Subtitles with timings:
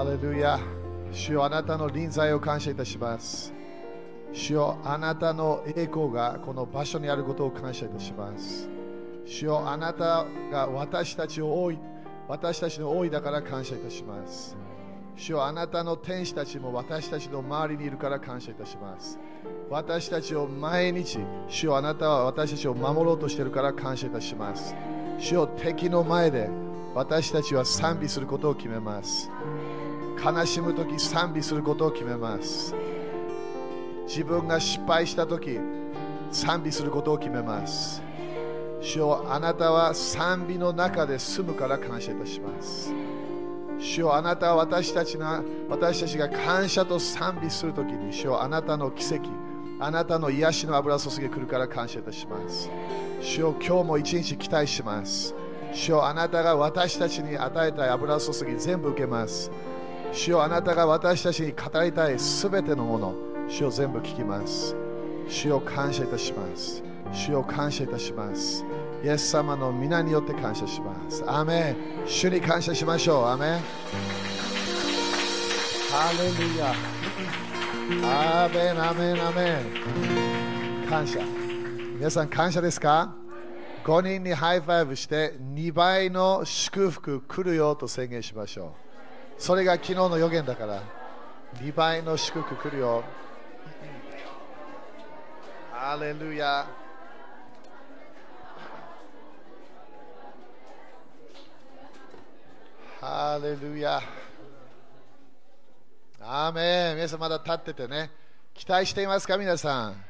[0.00, 0.58] ハレルヤ。
[1.12, 3.52] 主よあなたの臨在を感謝いたします。
[4.32, 8.66] 主よあなたの栄光がこの場所にあることを感謝いたします。
[9.26, 11.78] 主よあなたが私たちを多い、
[12.28, 14.56] 私たちの多いだから感謝いたします。
[15.16, 19.18] 主よあなたの天使たちも私たちの周りにいるから感謝いたします。
[19.68, 24.74] 私たちを毎日、主よあなたは私たちを守ろうとしているから感謝いたします。
[25.18, 26.48] 主よ敵の前で
[26.94, 29.30] 私たちは賛美することを決めます。
[30.24, 32.74] 悲しむとき賛美することを決めます。
[34.06, 35.58] 自分が失敗したとき
[36.30, 38.02] 賛美することを決めます。
[38.80, 42.92] 主よあなたは賛美の中で住むから感謝いたします。
[43.80, 49.30] 主よあなたは私たちが私たちが感謝と賛美するときに主よあなたの奇跡
[49.78, 52.68] あなたの癒しの油注ぎが来るから感謝いたします
[53.22, 55.34] 主よ今日も一日期待します
[55.72, 59.50] 主よあなたが私たちに与えた油注ぎ全部受けます
[60.12, 63.14] 主よあなたが私たちに語りたいすべてのもの
[63.48, 64.76] 主よ全部聞きます。
[65.28, 66.82] 主よ感謝いたします。
[67.12, 68.64] 主よ感謝いたします。
[69.04, 71.24] イエス様の皆によって感謝します。
[71.26, 71.76] アーメン。
[72.06, 73.24] 主に感謝しましょう。
[73.24, 73.60] アーメン。
[75.90, 76.74] ハレルヤ。
[78.44, 78.82] アーメン。
[78.82, 79.22] アーメン。
[79.22, 80.88] アーメン。
[80.88, 81.20] 感謝。
[81.96, 83.14] 皆さん感謝ですか
[83.84, 88.89] ？5人にハイファイブして2倍の祝福来るよと宣言しましょう
[89.40, 90.82] それが昨日の予言だから
[91.62, 93.02] 2倍の祝福来るよ。
[95.72, 96.66] ハレルヤ。
[103.00, 104.02] ハレルヤ。
[106.20, 106.96] アーメン。
[106.96, 108.10] 皆さんまだ立っててね。
[108.52, 110.09] 期待していますか皆さん？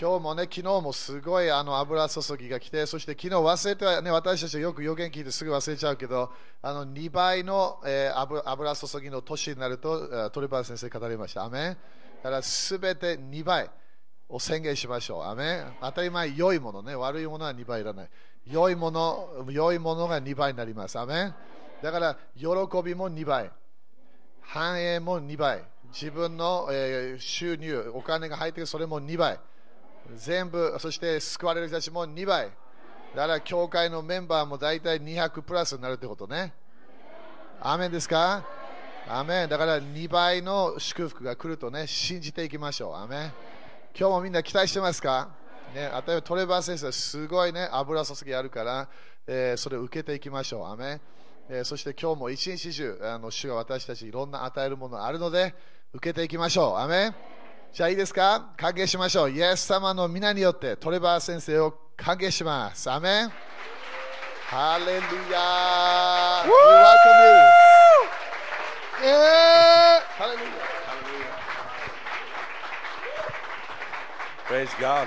[0.00, 6.30] 今日もね昨日もすごいあの油注ぎが来てそして昨日忘れてね私たちはよく予言聞いてすぐ忘れちゃうけど
[6.62, 11.76] あの2倍の、えー油注ぎの年になるとえートレバー先生語りましたアメ
[12.22, 13.68] だからすべて2倍
[14.28, 15.24] を宣言しましょう。
[15.24, 16.94] アメ当たり前、良いものね。
[16.94, 18.10] 悪いものは2倍いらない。
[18.46, 20.98] 良いもの、良いものが2倍になります。
[20.98, 21.32] アメ
[21.82, 22.46] だから、喜
[22.84, 23.50] びも2倍。
[24.42, 25.64] 繁栄も2倍。
[25.92, 29.40] 自分の、えー収入、お金が入ってくる、それも2倍。
[30.16, 32.50] 全部、そして救われる人たちも2倍。
[33.14, 36.52] だから、教会のメンバーも大体200プラスになるってことね。
[37.60, 38.44] アーメンですか？
[39.08, 42.94] アーメンだから2倍の祝福が来るとね、信じていきましょう。
[42.94, 43.32] アーメン
[43.98, 45.30] 今日もみんな期待してますか、
[45.74, 48.88] ね、例えばトレバー先生、すごいね、油注ぎあるから、
[49.26, 50.66] えーそれを受けていきましょう。
[50.66, 51.00] アメ
[51.48, 55.54] えーそして今日も一日中、あの主が私たちいろんな与えるものあるので、
[55.94, 56.76] 受けていきましょう。
[56.76, 57.14] アメ
[57.72, 58.50] じゃあいいですか？
[58.56, 59.30] 歓迎しましょう。
[59.30, 62.90] イエス様の皆によってトレバー先生を歓迎します。
[62.90, 63.32] アメン
[64.46, 67.18] ハレルヤー We welcome
[69.04, 69.08] you!
[70.18, 70.48] ハレルヤ
[74.48, 75.06] Praise God.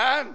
[0.00, 0.34] Amen.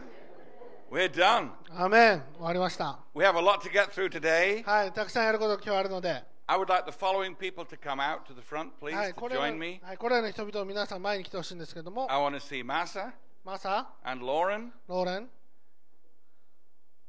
[0.91, 1.51] We're done.
[1.71, 2.99] アーメン終わりました。
[3.15, 4.63] We have a lot to get through today.
[4.63, 9.11] はい、たくさんやることが今日あるので、 I would like the following people to come out to the front, please, はい、
[9.11, 9.79] to これら join me.
[9.81, 15.29] はい、これらの人々を皆さん前に来てほしいんですけども、 I want to see Massa マサ、 and Lauren ローレン、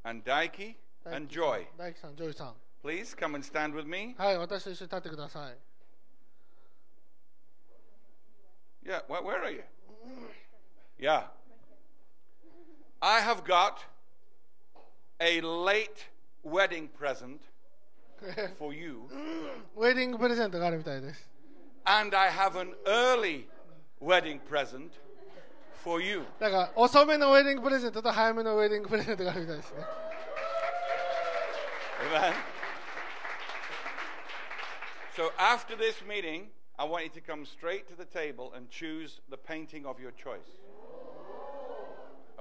[0.04, 1.66] and Daiki 大 and 樹 Joy.
[1.76, 2.54] 大樹さん、ジョイさん。
[2.82, 4.14] Please come and stand with me.
[4.16, 5.58] はい、私と一緒に立ってください。
[8.84, 9.62] Yeah, where, where are you?
[10.98, 11.26] Yeah.
[13.00, 13.78] I have got
[15.20, 16.08] a late
[16.44, 17.40] wedding present
[18.58, 19.08] for you,
[19.76, 21.28] ウェディングプレゼントがあるみたいです。
[21.84, 23.46] and I have an early
[24.00, 24.90] wedding present
[25.82, 26.24] for you.
[26.38, 29.84] だから、遅めのウェディングプレゼントと早めのウェディングプレゼントがあるみたいですね。
[32.10, 32.34] Amen.
[35.14, 36.46] So after this meeting,
[36.78, 40.10] I want you to come straight to the table and choose the painting of your
[40.12, 40.40] choice.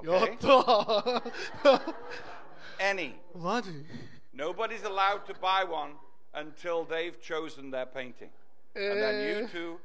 [0.03, 0.38] やっ Okay?
[0.38, 1.21] と
[2.79, 3.15] Any.
[3.35, 3.85] マジ
[4.35, 5.94] Nobody's allowed to buy one
[6.33, 8.29] until they've chosen their painting.
[8.75, 9.77] And then え you ー two.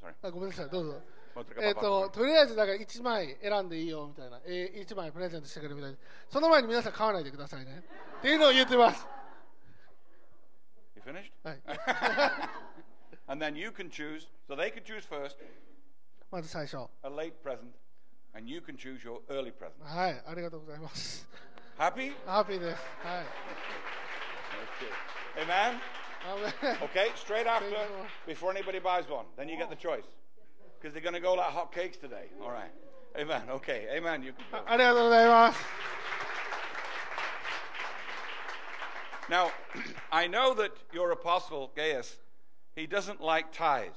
[0.00, 0.14] Sorry.
[0.22, 1.00] あごめんなさい、どうぞ。
[1.34, 6.02] Otra えっ capa, と、 por とりあえず、だから1枚選んでいいよみたいな、えー、1枚プレゼントしてくれるみたいです。
[6.30, 7.82] その前に皆さん買わないでくださいね。
[8.18, 9.06] っていうのを言ってます。
[10.96, 11.30] You finished?
[11.42, 11.60] はい。
[13.28, 14.28] And then you can choose.
[14.48, 15.36] So they can choose first
[16.30, 16.76] まず最初。
[17.02, 17.72] a late present,
[18.34, 19.82] and you can choose your early present.
[19.82, 21.26] はい、ありがとうございます。
[21.78, 22.12] Happy?
[22.26, 22.82] ハッピーです。
[23.02, 23.24] はい。
[25.36, 25.46] Okay.
[25.46, 25.80] Amen?
[26.26, 27.72] アーメン Okay, straight after, Thank
[28.26, 28.34] you.
[28.34, 29.26] before anybody buys one.
[29.36, 30.04] Then you get the choice.
[30.80, 32.28] Because they're going to go like hot cakes today.
[32.42, 32.72] All right.
[33.18, 33.42] Amen.
[33.48, 33.86] Okay.
[33.96, 34.22] Amen.
[34.22, 34.64] You can go.
[34.66, 35.58] ありがとうございます。
[39.28, 39.50] Now,
[40.10, 42.18] I know that your apostle, Gaius,
[42.76, 43.90] he doesn't like ties.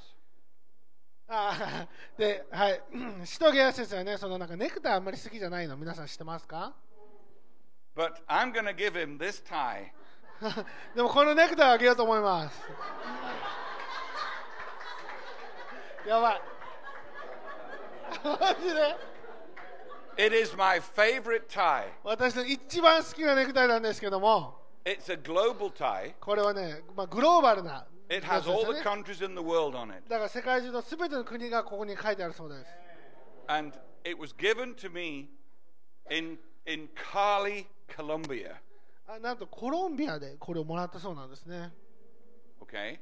[1.29, 2.83] あーで、はい。
[3.25, 6.75] 使徒ゲア先生はね、そのなんかネクタイあんまり好きじゃないの、皆さん知ってますか
[7.97, 9.93] ？But I'm to give him this tie
[10.95, 12.61] でもこのネクタイをあげようと思います。
[16.07, 16.43] やばい。
[18.25, 18.97] マジで
[20.27, 21.91] ？It is my favorite tie.
[22.03, 26.15] 私の一番好きなネクタイなんですけども、It's a global tie.
[26.21, 28.82] これはね、まあ、グローバルな It や has つです all よ the ね。
[28.82, 30.08] countries in the world on it.
[30.10, 32.72] だから世界中のすべての国がここに書いてあるそうです。
[33.48, 35.30] And it was given to me
[36.10, 38.56] in, in Cali, Colombia.
[39.08, 41.72] あなんとコロンビアでこれをもらったそうなんですね。
[42.62, 43.00] Okay?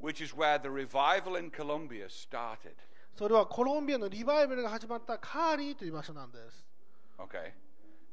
[0.00, 2.74] Which is where the revival in Colombia started.
[3.16, 6.64] それはコロンビアのリバイバルが始まったカーリーという場所なんです。
[7.18, 7.52] Okay?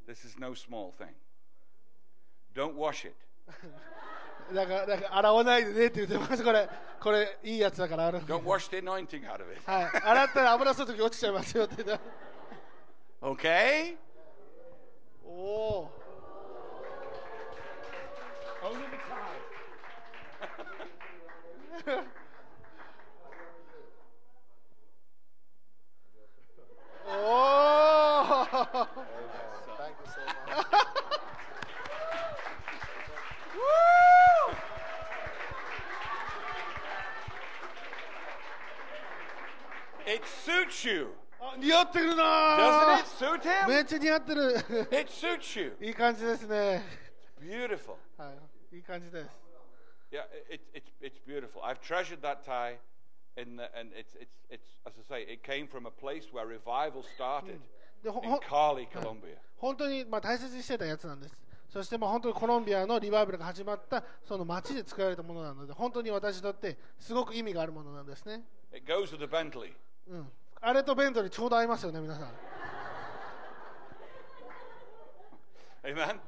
[0.07, 1.09] This is no small thing.
[2.53, 3.15] Don't wash it.
[4.54, 6.44] だから、だから洗わないでねって言ってます。
[6.44, 6.68] これ、
[7.00, 8.22] これいいやつだから洗う。
[8.22, 9.60] Don't wash the anointing out of it.
[9.64, 12.04] はい、洗ったら油吸うとき落ちちゃいますよって言って。
[13.22, 13.96] Okay?
[15.24, 15.90] おお。
[18.62, 18.96] Only the
[21.86, 22.04] tie.
[27.08, 27.66] おお。
[29.76, 30.86] Thank you so much.
[40.08, 40.24] It
[40.76, 41.08] suits you.
[41.40, 43.68] あ似合ってる Doesn't な it suit him?
[43.68, 44.56] めっちゃ似合ってる
[44.90, 45.76] It suits you.
[45.80, 46.82] いい感じですね
[47.40, 47.96] Beautiful.
[48.18, 48.32] は
[48.72, 49.30] いいい感じです
[50.12, 51.62] Yeah, it, it, it's, it's beautiful.
[51.64, 52.78] I've treasured that tie,
[53.36, 56.46] in the, and it's, it's, it's, as I say, it came from a place where
[56.46, 57.58] revival started
[58.04, 59.36] でほ in ほ Cali, Colombia.
[59.56, 61.36] 本当にまあ大切にしてたやつなんです
[61.68, 69.72] そしてまあ本当にコロンビアのリバイバルが始まったその街で作られたものなので本当に私にとってすごく意味があるものなんですね、It goes with the Bentley.
[70.08, 70.28] うん、
[70.60, 72.28] あれとベントにちょうど合いますよね皆さん
[75.84, 76.18] Amen?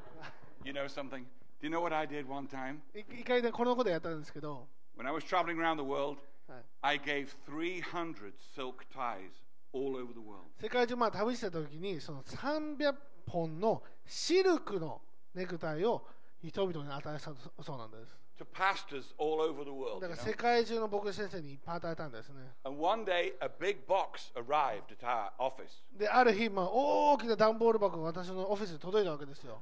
[0.65, 1.25] You know something?
[1.61, 2.77] Do you know what I did one time?
[2.95, 9.33] い一回ねこのことやったんですけど、When I was traveling around the world, はい、I gave 300 silk ties
[9.73, 10.45] all over the world.
[10.61, 12.95] 世界中まあ旅した時にその300
[13.27, 15.01] 本のシルクの
[15.35, 16.07] ネクタイを
[16.41, 20.02] 人々に与えたそうなんです To pastors all over the world.
[20.02, 20.30] だ you から know?
[20.30, 25.84] 世界中の牧師先生にいっぱい与えたんですね And one day, a big box arrived at our office.
[25.98, 29.62] である日、まあ、大きな段ボール箱が私のオフィスに届いたわけですよ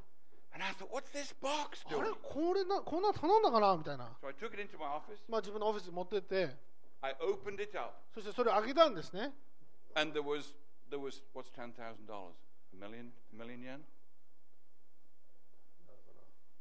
[0.54, 2.16] And I thought, what's this box あれ doing?
[2.22, 5.20] これなこんなの頼んだかなみたいな、 So I took it into my office.
[5.30, 6.56] まあ、自分のオフィスに持ってって、
[7.02, 7.92] I opened it up.
[8.14, 9.32] そしてそれをあげたんですね。
[9.96, 10.54] And there was,
[10.90, 11.76] there was what's $10,000?
[12.74, 13.12] A million?
[13.34, 13.80] A million yen?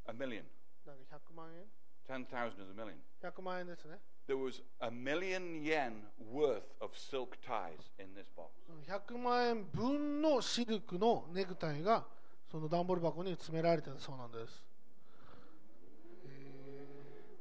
[0.07, 0.43] A million.
[0.87, 1.65] なんか100万円
[2.08, 2.96] 10,000 is a million.
[3.22, 4.00] ?100 万円ですね。
[4.28, 6.04] There was a million yen
[6.34, 8.50] worth of silk ties in this box.
[8.88, 12.06] 100万円分のシルクのネクタイが
[12.52, 14.64] その段ボール箱に詰められてたそうなんです。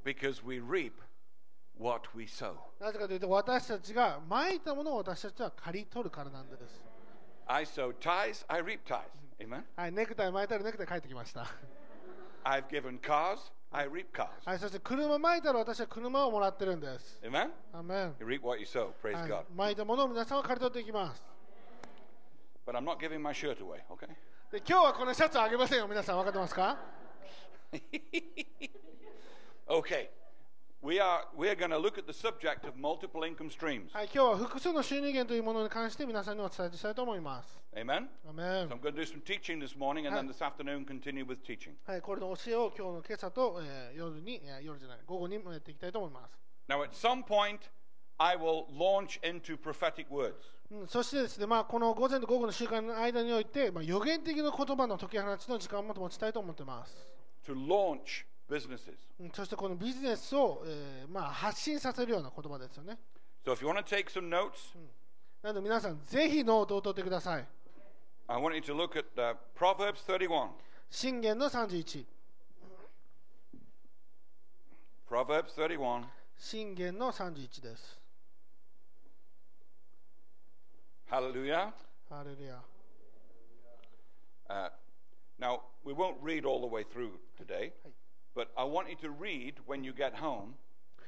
[0.05, 0.93] Because we reap
[1.79, 2.55] what we sow.
[2.79, 6.85] なぜかというと私たちが蒔いたものを私たちは刈り取るからなんです。
[7.47, 9.01] I sow ties, I reap ties.
[9.39, 9.63] Amen?
[9.77, 11.47] はい、ネクタイ巻いたらネクタイ返ってきました。
[12.45, 13.39] I've given cars,
[13.73, 14.29] I reap cars.
[14.45, 17.19] はい、そして車巻いたら私は車をもらってるんです。
[17.23, 17.51] Amen?
[17.73, 18.91] アーメン You reap what you sow.
[19.03, 19.45] Praise はい God.
[19.57, 21.23] 巻いたものを皆さんは刈り取っていきます。
[22.67, 24.09] But I'm not giving my shirt away, okay?
[24.53, 26.79] で今日はこのシャツをあげませんよ、皆さん分かってますか
[29.67, 30.09] Okay.
[30.85, 30.99] 今日
[34.19, 37.59] は複数の収入源というものに関して皆さんにお伝えしたいと思います。
[37.75, 38.07] Amen?
[38.29, 38.69] Amen.
[38.69, 38.77] So
[39.79, 40.05] morning,
[41.87, 46.39] はい、これの教えを今日の今朝と、えー、夜に、夜じゃない、午後にやっていきたいと思います。
[46.69, 47.61] Now, at some point,
[48.19, 50.35] I will launch into prophetic words.
[50.87, 56.95] そしてですね、まあ、この午前と午後の習慣の間において、まあ、予言的な言葉の解き放ちの時間も持ちたいと思っています。
[57.47, 58.97] To launch into businesses.
[59.21, 62.99] うんそしてこのビジネスを、えーまあ、発信させるような言葉ですよね。
[63.45, 64.77] So if you want to take some notes,
[65.43, 67.47] なので皆さん、ぜひノートを取ってください。
[68.27, 70.49] I want you to look at uh, Proverbs 31.
[70.91, 72.07] 信玄の31。
[75.09, 76.05] Proverbs 31.
[76.39, 78.01] 信玄の31です。
[81.11, 81.73] Hallelujah.
[82.09, 82.63] ハレルヤ。
[84.49, 84.71] Uh,
[85.39, 87.73] Now, we won't read all the way through today,
[88.36, 90.54] but I want you to read when you get home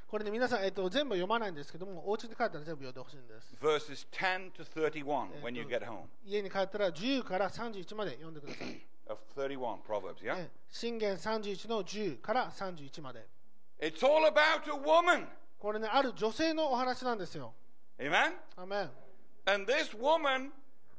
[0.07, 10.37] これね皆さん、えっと、全部読まないんですけどもお家に帰ったら全部読んでほしいんです verses 10 to 31 when you get home 家に帰ったら10から31まで読んでください of 31 Proverbs, yeah?
[10.37, 13.25] え信玄31の10から31まで
[13.79, 15.27] It's all about a woman.
[15.59, 17.53] これねある女性のお話なんですよ
[17.99, 18.33] Amen?
[18.57, 18.89] アメン
[19.45, 20.51] And this woman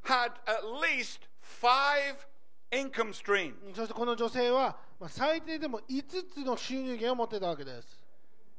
[0.05, 2.17] had at least five
[2.72, 3.54] income streams.
[3.76, 8.00] そしてこの女性は、まあ、最低でも5つの収入源を持っていたわけです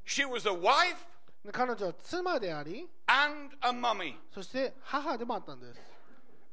[0.06, 0.96] She was a wife
[1.44, 4.14] で彼女は妻であり and a mummy.
[4.32, 5.80] そして母でもあったんです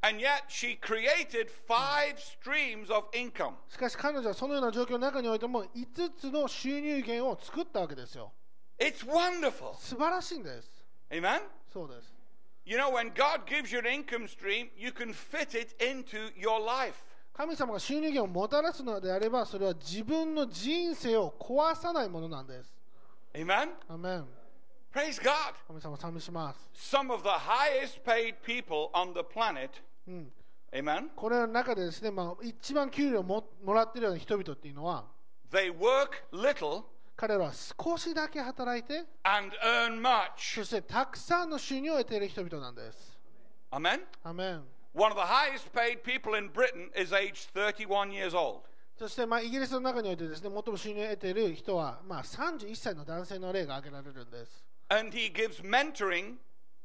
[0.02, 3.54] And yet she created five streams of income.
[3.68, 8.32] しかし彼女はそのような状況の中においても5つの収入源を作ったわけですよ
[8.78, 9.74] It's wonderful.
[9.78, 11.40] 素晴らしいんです Amen?
[11.72, 12.14] そうです
[12.68, 16.58] You know, when God gives you an income stream, you can fit it into your
[16.58, 17.04] life.
[17.36, 22.74] 神様が収入源をもたらすのであればそれは自分の人生を壊さないものなんです
[23.34, 23.68] Amen?
[23.88, 24.26] アメン
[24.94, 25.52] Praise God.
[25.68, 29.68] 神様賛美します Some of the highest paid people on the planet,
[30.08, 30.32] うん
[30.72, 35.04] amen, これの中でですね、まあ、一番給料をももらっているような人々っていうのは
[35.52, 40.56] they work little 彼らは少しだけ働いて and earn much.
[40.56, 43.18] そしてたくさんの収入を得ている人々なんです
[43.70, 44.00] Amen?
[44.22, 48.62] アメン One of the highest paid people in Britain is aged 31 years old.
[48.98, 56.36] そしてまあイギリスの中においてですね最も収入を得ている人はまあ31歳の男性の例が挙げられるんです And he gives mentoring,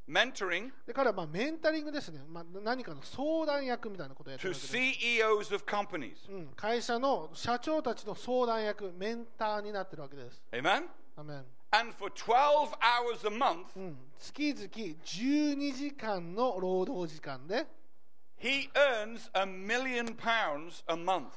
[0.10, 6.30] mentoring で彼はまあメンタリングですね、まあ、何かの相談役みたいなことをやってる to わけです CEOs of companies.
[6.30, 10.44] うん、会社の社長たちの相談役、メンターになってるわけです。
[10.51, 10.84] Amen?
[11.15, 17.65] アメン And for 12 hours a month, うん、月々12時間の労働時間で、
[18.41, 21.29] he earns a million pounds a month.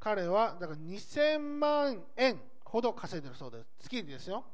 [0.00, 3.66] 彼はだから2000万円ほど稼いでるそうです。
[3.80, 4.44] 月にですよ。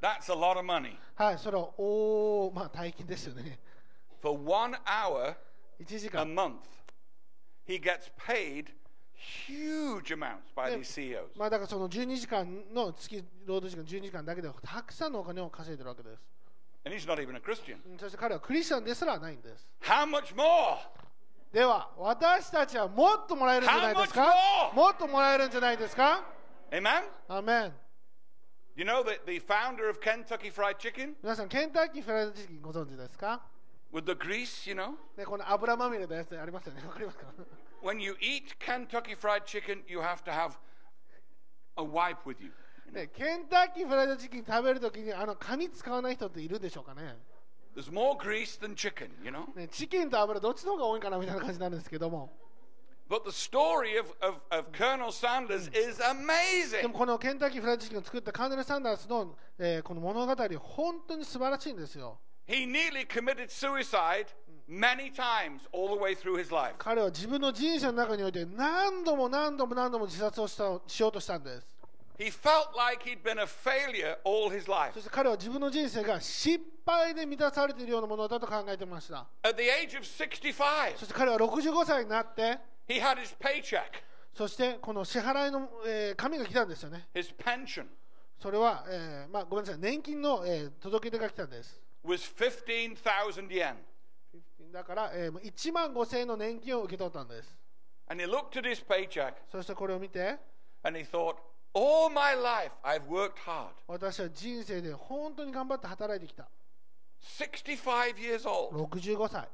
[0.00, 0.96] That's a lot of money.
[1.14, 3.58] はい、それはおー、まあ大金ですよね。
[4.20, 5.34] For one hour
[5.80, 6.34] 1時 a 間。
[6.34, 6.54] month,
[7.66, 8.66] he gets paid
[9.14, 11.38] huge amounts by these CEOs.
[11.38, 16.33] まあだからその12時間の月労働時間12時間だけでたくさんのお金を稼いでるわけです。
[16.85, 17.77] And he's not even a Christian.
[17.85, 19.67] うんそして彼はクリスチャンですらないんです。
[19.81, 20.77] How much more?
[21.51, 24.75] では、私たちはもっともらえるんじゃないですか How much more?
[24.75, 26.23] もっともらえるんじゃないですか
[26.71, 27.03] Amen?
[27.27, 27.73] アメン
[28.75, 33.41] You know that the founder of Kentucky Fried Chicken 皆さん、ケンタッキーフライドチキンご存知ですか、
[33.91, 34.91] with the grease, you know?
[35.17, 36.83] ね、この油まみれのやつありますよね。
[36.85, 37.25] わかりますか
[37.81, 40.51] When you eat Kentucky Fried Chicken, you have to have
[41.77, 42.51] a wipe with you.
[42.94, 47.16] ね、ケンタッキーフライドチキン食べるときにあの紙使わない人っているでしょうかね
[47.76, 49.52] There's more grease than chicken, you know?
[49.56, 52.30] ねチキンと油どっちの方が多いかなみたいな感じなんですけども
[53.10, 56.88] But the story of, of, of Colonel Sanders is で amazing.
[56.88, 64.26] もこのケンタッキーフライドチキンを作ったカーネル・サンダースの、えーこの物語本当に素晴らしいんですよ He nearly committed suicide
[64.68, 66.74] many times all the way through his life.
[66.78, 71.66] 彼は自分の人生の中において何度も何度も何度も自殺をしたしようとしたんです
[72.16, 74.94] He felt like he'd been a failure all his life.
[74.94, 79.26] そして彼は自分の人生が失敗で満たされているようなものだと考えてました。
[79.42, 83.82] At the age of 65, そして彼は65歳になって he had his paycheck,
[84.32, 87.08] そしてこの支払いの、えー紙が来たんですよね。
[87.14, 87.86] His pension.
[88.40, 91.80] それは、えーまあ、ごめんなさい年金の、えー届け出が来たんです。
[92.04, 93.74] Was 15,000 yen.
[94.72, 97.56] だから、えー、1万5000円の年金を受け取ったんです。
[98.08, 99.34] And he looked at his paycheck.
[99.50, 100.38] そしてこれを見て。
[100.82, 101.36] And he thought,
[101.73, 103.69] All my life I've worked hard.
[103.87, 106.47] 私は人生で本当に頑張って働いてきた
[107.39, 108.75] 65 years old.
[108.75, 109.47] 65歳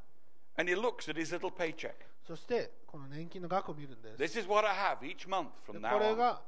[0.58, 1.94] And he looks at his little paycheck.
[2.26, 6.16] そしてこの年金の額を見るんです This is what I have each month で from こ now れ on.
[6.16, 6.42] が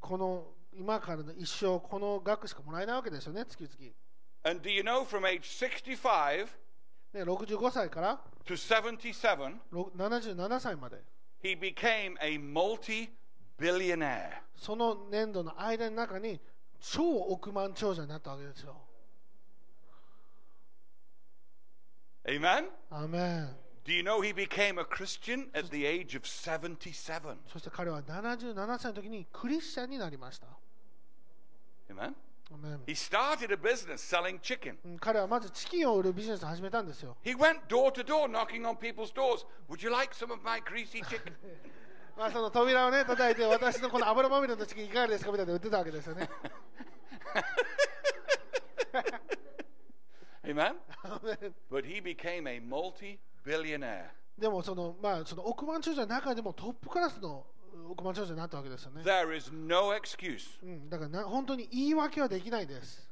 [0.00, 3.92] この今からの一生この額しかもらえないわけですよね月々
[4.44, 6.46] And do you know from age 65
[7.12, 10.98] で65歳から to 77, ろ77歳まで
[11.42, 13.08] he became a multi
[13.58, 14.42] billionaire.
[14.56, 16.40] その年度の間の中に
[16.80, 18.76] 超億万長者になったわけですよ
[22.26, 22.66] Amen?
[22.90, 23.48] アーメン
[23.84, 27.36] Do you know he became a Christian at the age of 77?
[27.50, 30.46] そして彼は77歳の時にクリスチャンになりました
[31.90, 32.12] Amen?
[32.50, 34.76] アーメン He started a business selling chicken.
[34.84, 39.46] うん彼はまずチキンを売るビジネスを始めたんですよ He went door to door knocking on people's doors.
[39.70, 41.32] Would you like some of my greasy chicken?
[42.17, 46.29] まあその扉をね叩いて私のこの油まみれのチキンいかがですかみたいなの売ってたわけですよね
[50.45, 50.75] Amen?
[51.71, 54.09] But he became a multi billionaire.
[54.37, 59.01] でもその、まあ、その億万長者の中でもトップクラスのうん億万長者になったわけですよね。
[59.03, 60.59] There is no excuse.
[60.63, 63.09] うん、だからな本当に言い訳はできないです。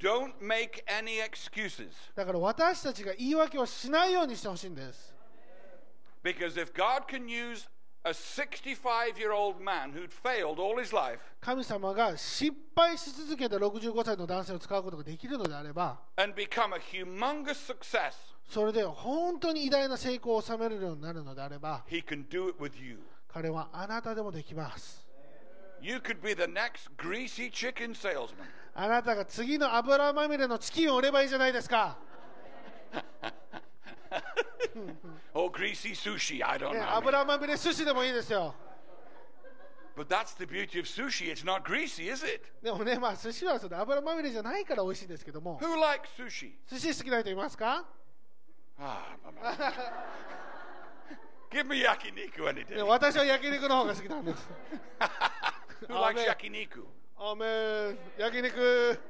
[0.00, 1.90] Don't make any excuses.
[2.14, 5.14] だから私たちが言い訳をしないようにしてほしいんです。
[6.22, 7.68] Because if God can use
[11.40, 15.98] 神様が失敗し続けた65歳の男性を使うことができるのであれば
[18.48, 21.84] それで本当に偉大な成功を収めるようになるのであれば
[23.28, 25.06] 彼はあなたでもできます。
[28.74, 31.98] あなたが次の油まみれのチキンを売ればいいじゃないですか。
[35.34, 36.96] or greasy sushi, I don't ね、know.
[36.96, 38.54] 油まみれ寿司でもいいですよ。
[39.96, 41.28] But that's the beauty of sushi.
[41.30, 42.40] It's not greasy, is it?
[42.62, 46.52] でもね、まあ寿司はその油まみれじゃないから美味しいんですけども、Who likes sushi?
[46.70, 47.84] 寿司好きな人いますか
[48.80, 49.56] Ah, mama.
[51.50, 52.84] Give me yakiniku any ね day.
[52.86, 54.48] 私は焼肉の方が好きなんです。
[55.88, 56.26] Who likes Amen.
[56.28, 56.84] yakiniku?
[57.16, 59.00] アーメン焼肉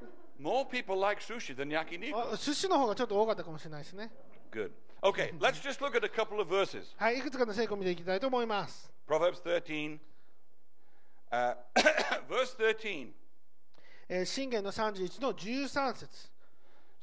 [0.41, 2.33] More people like sushi than yakiniku.
[2.33, 4.11] あ寿司の方がちょっと多かったかもしれないですね。
[4.51, 4.71] Good.
[5.01, 6.83] Okay, let's just look at a couple of verses.
[6.97, 8.91] はい、いくつかの成功を見ていきたいと思います。
[9.07, 9.99] Proverbs 13,
[11.31, 11.57] uh,
[12.29, 13.09] verse 13.
[14.09, 16.09] えー、信玄の31の13節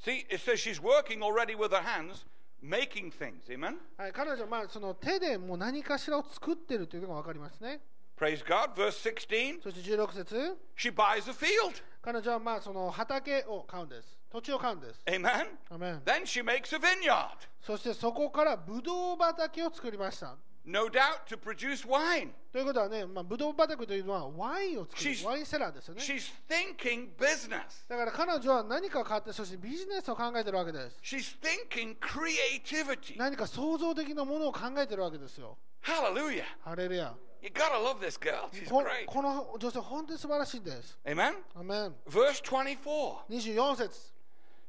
[0.04, 2.26] See, it says she's working already with her hands,
[2.62, 3.48] making things.
[3.50, 3.78] Amen?
[3.98, 7.80] はい、彼女はまあその手でもう何かしらを作ってるというのが分かりますね。
[8.18, 8.74] Praise God.
[8.76, 9.62] Verse 16.
[9.62, 11.82] そして16節 She buys a field.
[12.02, 14.20] 彼女はまあその畑を買うんです。
[14.36, 15.02] 土地を買うんです。
[15.06, 15.48] Amen?
[15.70, 17.30] アメン Then she makes a vineyard.
[17.62, 20.36] そしてそこからブドウ畑を作りました。
[20.66, 22.32] No doubt to produce wine.
[22.52, 26.02] ということはね、まあ、ブドウ畑というのはワインを作る She's- ワインセラーですよね。
[26.02, 27.88] She's thinking business.
[27.88, 30.98] だから彼女は何かを買って、そしてビジネスを考えてるわけです。
[31.02, 33.18] She's thinking creativity.
[33.18, 35.58] 何か創造的なものを考えてるわけですよ。
[35.84, 36.44] Hallelujah.
[36.62, 37.16] ハレルヤ。
[37.42, 38.50] You gotta love this girl.
[38.52, 39.06] She's こ great.
[39.06, 40.98] この女性、本当に素晴らしいです。
[41.06, 41.36] Amen?
[41.54, 43.28] アメン Verse 24.
[43.30, 44.15] 24節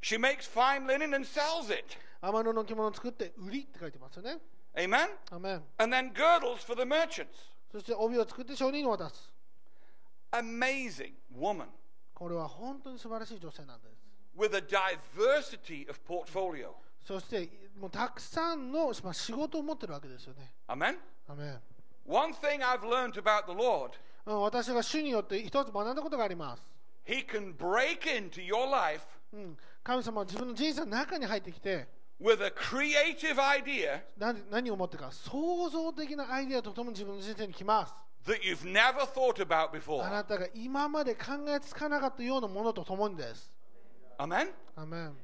[0.02, 1.98] She makes fine linen and sells it.
[2.22, 4.38] 天野の着物を作って売りって書いてますよね。
[4.76, 5.10] Amen?
[5.32, 7.28] アメン And then girdles for the merchants.
[7.72, 9.32] そして帯を作って商人に渡す。
[10.32, 11.66] Amazing woman
[12.14, 14.02] これは本当に素晴らしい女性なんです。
[14.38, 16.72] with a diversity of portfolio.
[17.06, 20.54] そしてもうたくさんの、まあ、仕事を持ってるわけですよね。
[20.68, 20.98] Amen?
[21.28, 21.60] アメン
[22.06, 23.92] One thing I've learned about the Lord,
[24.26, 26.64] うん私が主によって一つ学んだことがあります。
[27.06, 29.02] He can break into your life
[29.33, 31.89] うん、神様は自分の人生の中に入ってきて
[32.21, 37.95] with a creative idea 何何を持ってか創造的なアイデアとともに自分の人生に来ます
[38.27, 40.11] that you've never thought about あ before.
[40.11, 43.53] なたが今まで考えつかなかったようなものとともにです
[44.19, 44.49] Amen?
[44.75, 45.17] アメン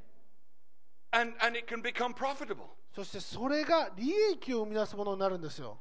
[1.14, 2.68] And, and it can become profitable.
[2.94, 5.78] そしてそれが利益を生み出すものになるんですよ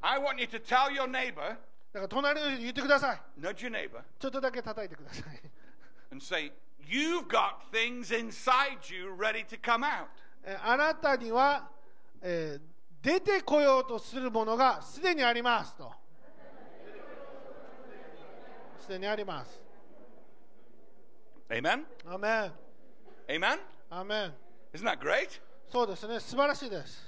[0.00, 1.56] I want you to tell your neighbor, だ
[1.94, 5.24] から隣の人に言ってください nudge your neighbor, ちょっとだけ叩いてください
[6.12, 6.52] and say,
[6.87, 10.07] You've got things inside you ready to come out.
[10.43, 11.69] えあなたには、
[12.21, 12.73] えー
[13.03, 15.91] 出てこようとするものがすでにありますと
[18.79, 19.61] すでにあります
[21.49, 21.83] Amen?
[22.07, 22.51] アメン
[23.27, 23.59] Amen?
[23.89, 24.33] アメン
[24.73, 25.41] Isn't that great?
[25.69, 27.03] そうですね素晴らしいです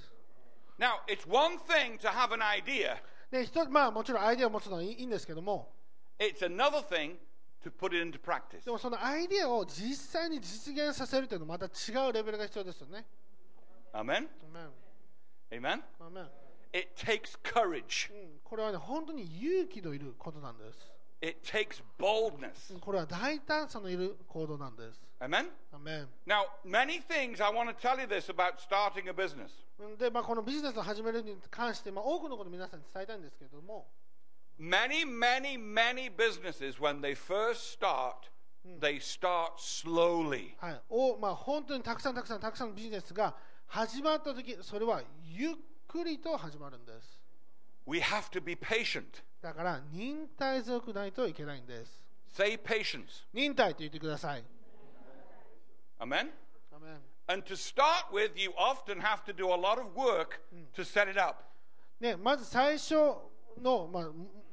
[0.77, 2.97] Now, it's one thing to have an idea,
[3.31, 5.71] で一つまあもちろんアイデアを持つのはいいいいんですけども
[6.19, 7.15] it's another thing
[7.64, 8.64] to put it into practice.
[8.64, 13.04] でもそのアイデアを実際に実現させるというのはまた違うレベルが必要ですよね
[13.92, 14.28] Amen?
[15.50, 15.82] Amen?
[16.00, 16.28] アメン
[16.72, 20.78] It takes courage, うんこれはね本当に勇気のいることなんです
[21.22, 22.78] it takes boldness.
[22.80, 25.48] これは大胆さのいる行動なんです Amen?
[25.72, 29.50] アメン Now, many things I want to tell you this about starting a business.
[29.78, 33.86] うんで、まあ、このビジネスを始めるに関して、まあ、多くのことを皆さんに伝えたいんですけれども
[34.59, 38.29] Many, many, many businesses, when they first start,
[38.79, 40.55] they start slowly.
[40.57, 43.35] はいおまあ、本当にたくさんたくさんたくさんのビジネスが
[43.67, 45.53] 始まった時それはゆっ
[45.87, 47.21] くりと始まるんです
[47.85, 49.23] We have to be patient.
[49.41, 53.25] だから忍耐強くないといけないんです Say patience.
[53.33, 54.43] 忍耐と言ってください
[55.99, 56.29] Amen?
[56.73, 60.41] アメン And to start with, you often have to do a lot of work
[60.75, 61.43] to set it up.
[61.99, 62.95] ね、まず最初
[63.61, 64.09] の、まあ、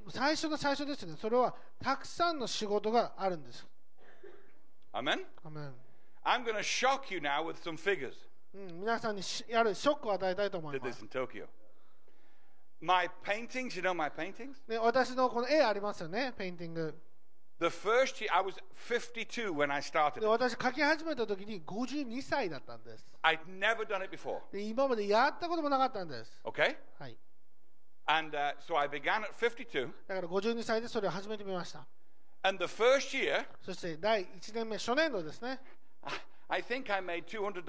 [0.10, 3.66] 最初の最初ですねそれはたくさんの仕事があるんです
[4.94, 5.26] Amen?
[5.44, 5.74] アメン
[6.24, 8.14] I'm going to shock you now with some figures.
[8.54, 11.46] うん、皆さんにしやるショックを与えたいと思い Did ま this す in Tokyo.
[12.82, 14.56] My paintings, you know my paintings?
[14.68, 16.96] ね、私のこの絵ありますよねペインティング
[17.60, 18.54] The first year, I was
[18.88, 20.24] 52 when I started.
[20.28, 24.40] 私書き始めた時に52歳だったんです I'd never done it before.
[24.52, 26.76] で今までやったこともなかったんです Okay?
[27.00, 27.18] はい
[28.07, 29.89] And uh, so I began at 52.
[30.09, 31.87] だから52歳でそれを始めてみました
[32.43, 35.61] And the first year, そして第1年目初年度ですね
[36.49, 37.63] I think I made $200.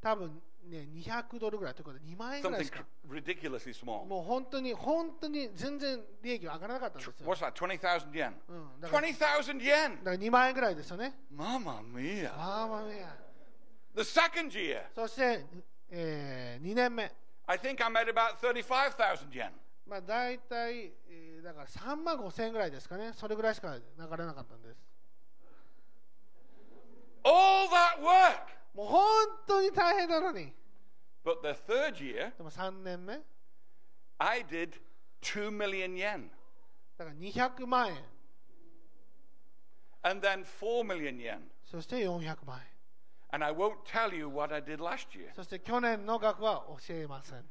[0.00, 0.40] 多分
[0.70, 4.04] ね200ドルぐらいということで2万円ぐらい Something しか ridiculously small.
[4.06, 7.52] もう本当に本当に全然利益は上がらなかったんですよ What's that?
[7.52, 8.32] 20,000 yen.
[8.48, 9.96] うんだから 20,000 yen.
[9.98, 12.30] だから2万円ぐらいですよね Mamma mia.
[12.32, 13.16] ああまあいや
[13.96, 15.44] The second year, そして、
[15.90, 17.10] え2年目
[17.47, 19.51] I think I made about 35,000 yen.
[19.85, 23.81] まあ大体、えーだから3万5千円ぐらいですかねそれぐらいしか流
[24.17, 24.77] れなかったんです
[27.25, 28.47] All that work.
[28.73, 30.53] もう本当に大変なのに
[31.25, 33.19] But the third year, でも3年目
[34.19, 34.79] I did
[35.21, 36.29] 2 million yen.
[36.97, 37.97] だから200万円
[40.01, 41.39] And then 4 million yen.
[41.65, 42.72] そして400万円
[43.32, 45.30] And I won't tell you what I did last year.
[45.34, 47.44] そして去年の額は教えません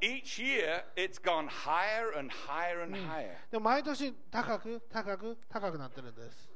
[0.00, 3.30] Each year, it's gone higher and higher and higher.
[3.50, 6.50] でも毎年高く高く高くなってるんです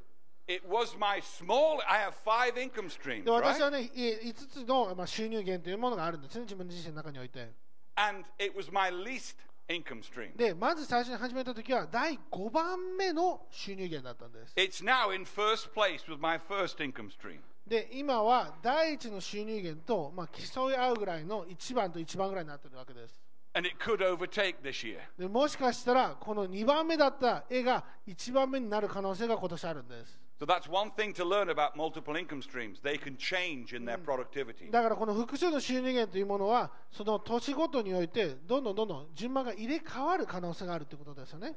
[0.46, 3.62] It was my small, I have five income streams, で私 right?
[3.62, 7.52] はね5つの、まあ、収入源というものがあるんですね自分自身の中において
[7.96, 9.36] And it was my least
[9.68, 10.36] income stream.
[10.36, 17.38] でまず最初に始めた時は第5番目の収入源だったんです It's now in first place with my first income stream.
[17.67, 23.19] で今は第一の収入源と、まあ、競い合うぐらいの1番と1番ぐらいになってるわけです
[23.57, 24.99] And it could overtake this year.
[25.17, 32.81] でもしかしたらこの2番目だった絵が1番目になる可能性が今年あるんです So that's one thing to learn about multiple income streams.
[32.83, 34.69] They can change in their productivity.
[34.69, 41.55] だからこの複数の収入源というものはその年ごとにおいてどんどんどんどん順番が入れ替わる可能性があるということですよね、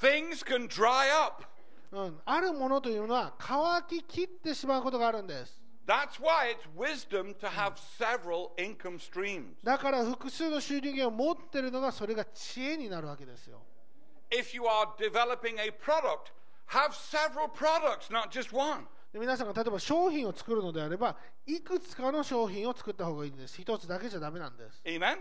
[0.00, 1.44] Things can dry up.
[1.92, 9.54] うん、あるものというのは乾ききってしまうことがあるんです That's why it's wisdom to have several income streams.
[9.64, 13.60] だから複数の収入源を持っているのがそれが知恵になるわけですよ
[14.30, 16.30] If you are developing a product,
[16.68, 18.86] have several products, not just one.
[19.12, 25.18] で皆さんが例えば商品を作るのであればいくつかの商品を作った方がいいんです一つだけじゃダメなんです Amen?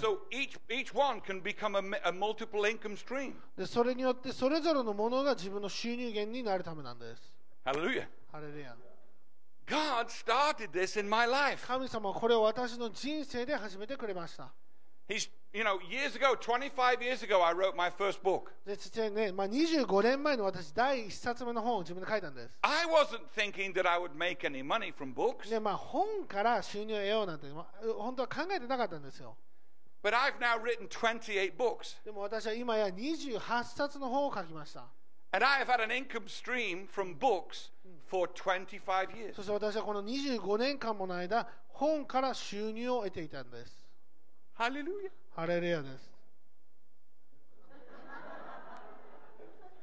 [0.00, 3.34] So each, each one can become a, a multiple income stream.
[3.56, 7.32] でそれによってそれぞれのものが自分の収入源になるためなんです
[7.64, 8.06] Hallelujah.
[8.32, 8.74] ハレルヤ
[9.66, 11.66] God started this in my life.
[11.66, 14.50] 神様はこれを私の人生で始めてくれました
[15.06, 18.50] He's, you know, years ago, 25 years ago, I wrote my first book.
[18.66, 27.66] で実際ね、まあ、25年前の私第1冊目の本を自分で書いたんです I wasn't thinking that I would make any money from books, でまあ本から収入を得ようなんて、まあ、
[27.98, 29.36] 本当は考えてなかったんですよ
[30.08, 31.96] but I've now written 28 books.
[32.02, 34.84] でも私は今や28冊の本を書きました
[35.32, 37.68] And I have had an income stream from books
[38.06, 39.34] for 25 years.
[39.34, 43.86] そして私はこの25年間もの間本から収入を得ていたんです
[44.58, 45.10] Hallelujah.
[45.36, 46.08] ハレルヤです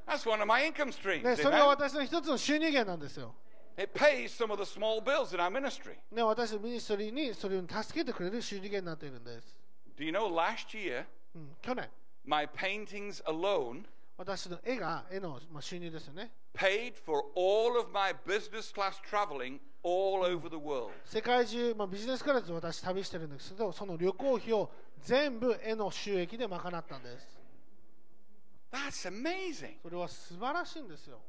[0.08, 1.22] That's one of my income streams.
[1.22, 1.68] でそれが?
[1.68, 3.36] 私の一つの収入源なんですよ
[3.78, 5.98] It pays some of the small bills in our ministry.
[6.12, 9.65] ね、私のミニストリーにそれを助けてくれる収入源になっているんです、
[9.98, 11.06] Do you know last year,
[11.36, 11.90] うん、去年
[12.26, 13.86] my paintings alone
[14.18, 20.92] 私の絵が絵の、まあ、収入ですよね paid for all of my business class traveling all over the world.
[21.06, 27.36] 世界中、まあ、ビジネスクラスで私旅してるんですけどその旅行費を全部絵の収益で賄ったんです
[28.72, 29.76] That's amazing.
[29.82, 31.20] それは素晴らしいんですよ、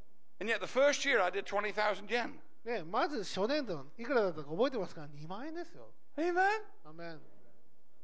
[0.40, 2.33] And yet the first year I did 20,000 yen.
[2.64, 6.40] ね、まず初年度いくらだったか覚えてますか2万円ですよ Amen.
[6.85, 6.92] ア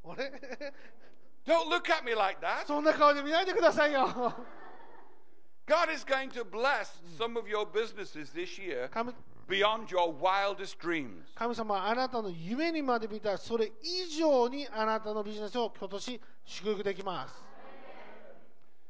[0.05, 0.31] メン俺
[1.45, 2.65] Don't look at me like that.
[2.65, 4.07] そんな顔で見ないでくださいよ
[5.65, 9.13] God is going to bless some of your businesses this year 神
[9.47, 11.23] beyond your wildest dreams.
[11.35, 17.33] 神様はあなたの夢にまで見たそれ以上にあなたのビジネスを今年祝福できます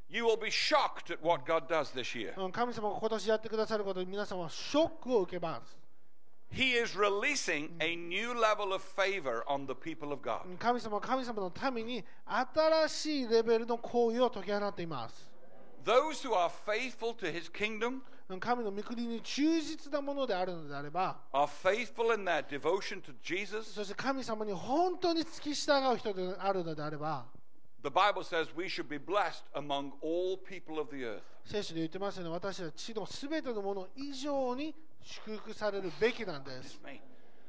[0.09, 2.39] You will be shocked at what God does this year.
[2.39, 5.82] うん神様が今年やってくださることに皆様はショックを受けます。
[6.52, 10.46] He is releasing a new level of favor on the people of God.
[10.46, 15.28] うん神様は神様のために新しいレベルの行為を解き放っています。
[15.84, 23.72] Those who are faithful to his kingdom うん神の御国に忠実なものであるのであれば、 are faithful in their devotion to Jesus.
[23.72, 27.26] そして神様に本当に付き従う人であるのであれば、
[27.82, 31.20] The Bible says we should be blessed among all people of the earth.
[31.44, 36.80] 聖書で言ってますよね、私たちのすべてのもの以上に 祝福されるべきなんです。
[36.84, 37.00] Me.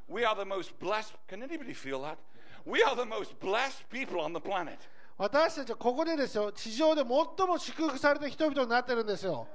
[0.07, 1.13] We are the most blessed.
[1.27, 2.17] Can anybody feel that?
[2.65, 4.77] We are the most blessed people on the planet.
[5.17, 9.47] 私たちはここでですよ、地上で最も祝福された人々になってるんですよ。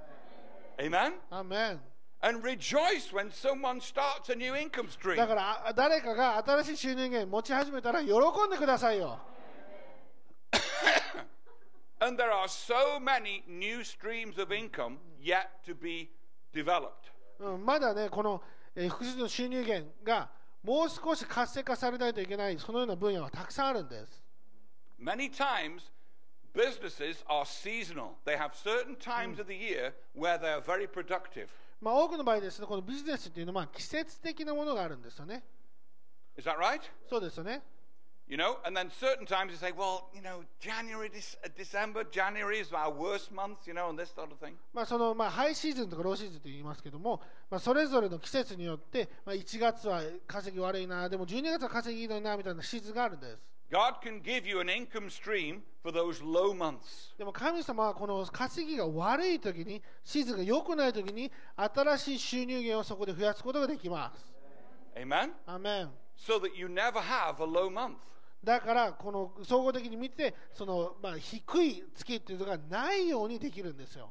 [0.79, 1.15] Amen?
[1.31, 1.81] アーメン
[2.21, 5.17] And rejoice when someone starts a new income stream.
[5.17, 9.19] だからあ誰かが新しい収入源持ち始めたら喜んでくださいよ
[12.01, 16.11] And there are so many new streams of income yet to be
[16.53, 17.11] developed.
[17.40, 18.42] うん、まだね、この、
[18.76, 20.30] えー複数の収入源が
[20.64, 24.22] もう少し活性化されないといけない、そのような分野はたくさんあるんです。
[25.00, 25.90] Many times,
[26.54, 28.12] businesses are seasonal.
[28.26, 31.48] They have certain times of the year where they are very productive.
[31.82, 35.44] まあ、多くの場合ですね、このビジネスっていうのは季節的なものがあるんですよね。
[36.38, 36.82] Is that right?
[37.10, 37.64] そうですよね。
[38.30, 42.60] You know, and then certain times you say, well, you know, January, Dec- uh, December, January
[42.60, 44.54] is our worst month, you know, and this sort of thing.
[44.72, 53.38] まあ、その、まあ、ハイシーズンとかローシーズンと言いますけども、まあ、それぞれの季節によって、まあ、1月は稼ぎ悪いな、でも12月は稼ぎいいのにな、みたいなシーズンがあるんです。
[53.72, 57.18] God can give you an income stream for those low months.
[57.18, 64.32] でも神様はこの稼ぎが悪い時に、シーズンが良くない時に、新しい収入源をそこで増やすことができます。
[64.96, 65.32] Amen?
[65.48, 67.96] アーメン So that you never have a low month.
[68.44, 74.10] だから、この総合的に見て、そのまあ、低い月っていうのがないようにできるんですよ。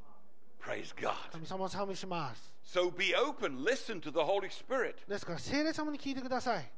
[0.60, 1.14] Praise God.
[1.32, 2.52] 神様を賛美します。
[2.64, 6.70] So be open, listen to the Holy Spirit, ですから、聖霊様に聞いてください。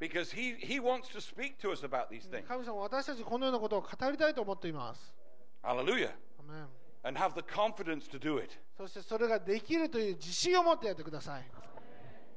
[0.00, 2.46] because He, he wants to speak to us about these things.
[2.46, 5.14] 神様、私たちこのようなことを語りたいと思っています。
[5.62, 6.10] Hallelujah.
[6.38, 6.68] アーメン
[7.02, 8.58] And have the confidence to do it.
[8.76, 11.44] そしてそれができるという自信を持ってやってください。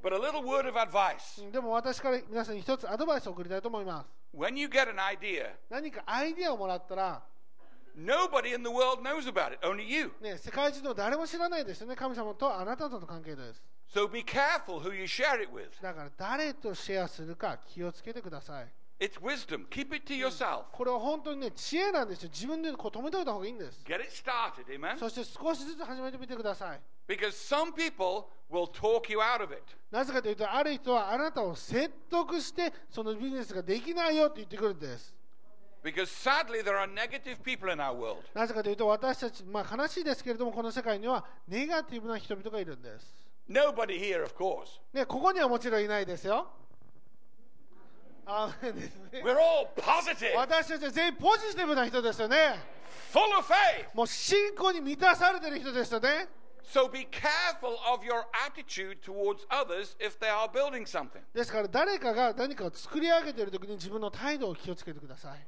[0.01, 4.22] But a little word of advice でも私から皆さんに一つアドバイスを送りたいと思います。
[4.33, 7.23] When you get an idea, 何かアイディアをもらったら、
[7.95, 10.11] nobody in the world knows about it, only you.
[10.21, 11.95] ね、世界中の誰も知らないですよね。
[11.95, 13.63] 神様とあなたとの関係です。
[13.93, 15.69] So be careful who you share it with.
[15.81, 18.67] だから誰とシェアするか気をつけてください。
[18.99, 19.67] It's wisdom.
[19.69, 20.65] Keep it to yourself.
[20.71, 22.29] これは本当にね、知恵なんですよ。
[22.33, 23.83] 自分でこう止めておいた方がいいんです。
[23.85, 24.97] Get it started, amen?
[24.97, 26.79] そして少しずつ始めてみてください。
[27.07, 29.61] Because some people will talk you out of it.
[29.91, 35.13] なぜかというと、ある人はあなたを説得して、そのビジネスができないよって言ってくるんです。
[35.83, 38.23] Because sadly, there are negative people in our world.
[38.33, 43.13] なぜかというと、私たち、まあ悲しいですけれども、この世界にはネガティブな人々がいるんです。
[43.49, 44.79] Nobody here, of course.
[44.93, 46.47] ね、ここにはもちろんいないですよ。
[48.25, 49.21] あですね。
[49.21, 52.55] We're all positive, 私たちは全員ポジティブな人ですよね。
[53.11, 53.93] full of faith.
[53.93, 56.29] もう信仰に満たされてる人ですよね。
[56.70, 61.22] So be careful of your attitude towards others if they are building something.
[61.32, 65.46] ですから誰かが何かを作り上げているときに自分の態度を気をつけてください。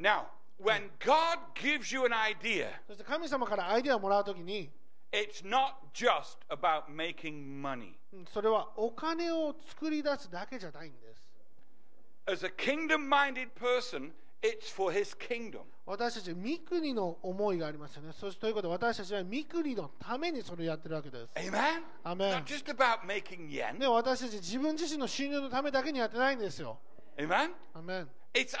[0.00, 0.24] Now,
[0.58, 4.70] when God gives you an idea, そして神様からアイデアをもらうときに、
[5.12, 7.92] it's not just about making money.
[8.12, 11.30] うんそれはお金を作り出すだけじゃないんです。
[12.26, 14.12] As a kingdom minded person,
[15.85, 18.13] 私たち、御国の思いがありますよね。
[18.13, 21.33] そしてということで、私たちは御国のためにそれをやってるわけです。
[22.03, 22.33] アメン
[23.91, 26.79] 私たち、自分自身の収入のためだけにやってないんですよ。
[27.73, 28.55] アメン It's。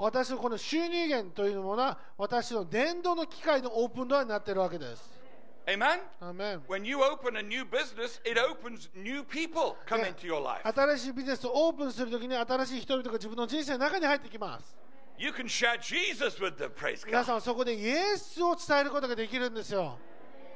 [0.00, 5.13] 私のこの収入源というものは私の伝道の機会のオープンドアになっているわけです。
[5.65, 5.99] Amen?
[6.19, 10.41] アメン When you open a new business, it opens new people come ね into your
[10.41, 10.61] life.
[10.73, 14.75] 新しいビジネスをオープンするときに新しい人々が自分の人生の中に入ってきます。
[15.17, 17.25] You can share Jesus with them, praise 皆 God.
[17.25, 19.97] さんはそこでイエスを伝えることができるんですよ。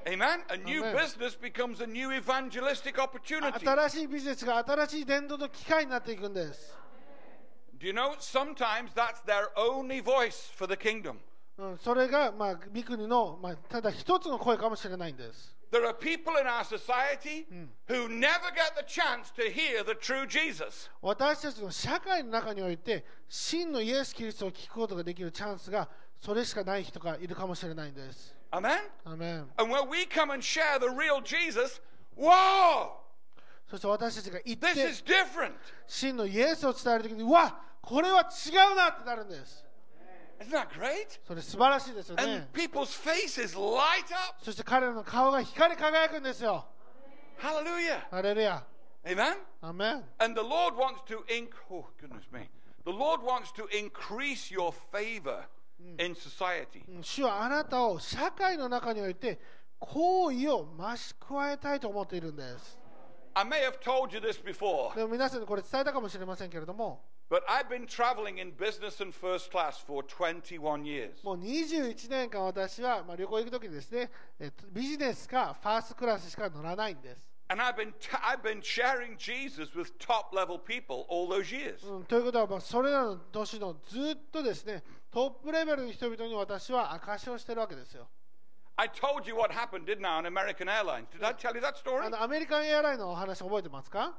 [0.05, 0.41] Amen?
[0.49, 0.95] A new Amen.
[0.95, 3.59] business becomes a new evangelistic opportunity.
[3.59, 6.75] 新しいビジネスが新しい伝道の機会になっていくんです。
[7.77, 11.17] Do you know, sometimes that's their only voice for the kingdom.
[11.58, 15.56] うん、それが、まあ、三国の、まあ、ただ一つの声かもしれないんです。
[15.70, 17.46] There are people in our society
[17.86, 20.88] who never get the chance to hear the true Jesus.
[21.02, 25.88] 私たちの社会の中において真のイエス・キリストを聞くことができるチャンスが
[26.20, 28.34] それしかない人がいるかもしれないんです。
[28.50, 28.78] Amen?
[29.04, 31.82] アーメン And when we come and share the real Jesus,
[32.16, 32.92] whoa,
[33.68, 34.74] そして私たちが行って.
[35.86, 39.67] 真のイエスを伝えるときにうわこれは違うなってなるんです。
[40.40, 41.20] Isn't that great?
[41.26, 42.48] それ素晴らしいですよ And ね。
[42.52, 44.44] people's faces light up.
[44.44, 46.64] そして彼らの顔が光り輝くんですよ。
[47.40, 48.08] Hallelujah.
[48.10, 48.64] ハレルヤ。
[49.04, 49.36] Amen?
[49.60, 52.48] アーメン And the Lord wants to inc- oh goodness me.
[52.84, 55.44] The Lord wants to increase your favor
[55.98, 56.84] in society.
[56.88, 59.38] うん主はあなたを社会の中において
[59.78, 62.78] 好意を増し加えたいと思っているんです。
[63.34, 69.79] I may have told you this before, でも皆さんにこれ伝えたかもしれませんけれども、but I've been traveling in business and first class
[69.79, 71.23] for 21 years.
[71.23, 77.33] もう21年間私は、まあ、旅行行くときにですね、えっとビジネスかファーストクラスしか乗らないんです。
[77.49, 81.85] And I've been, t- I've been sharing Jesus with top level people all those years.
[81.87, 88.07] うん、ということは、まあ、それらの年のずっとですねトップレベルの人々に私は証しをしてるわけですよ
[88.75, 91.05] I told you what happened, didn't I, on American Airlines?
[91.11, 92.09] Did I tell you that あ story?
[92.09, 94.15] のアメリカンエアラインのお話覚えてますか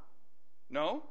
[0.71, 1.03] No?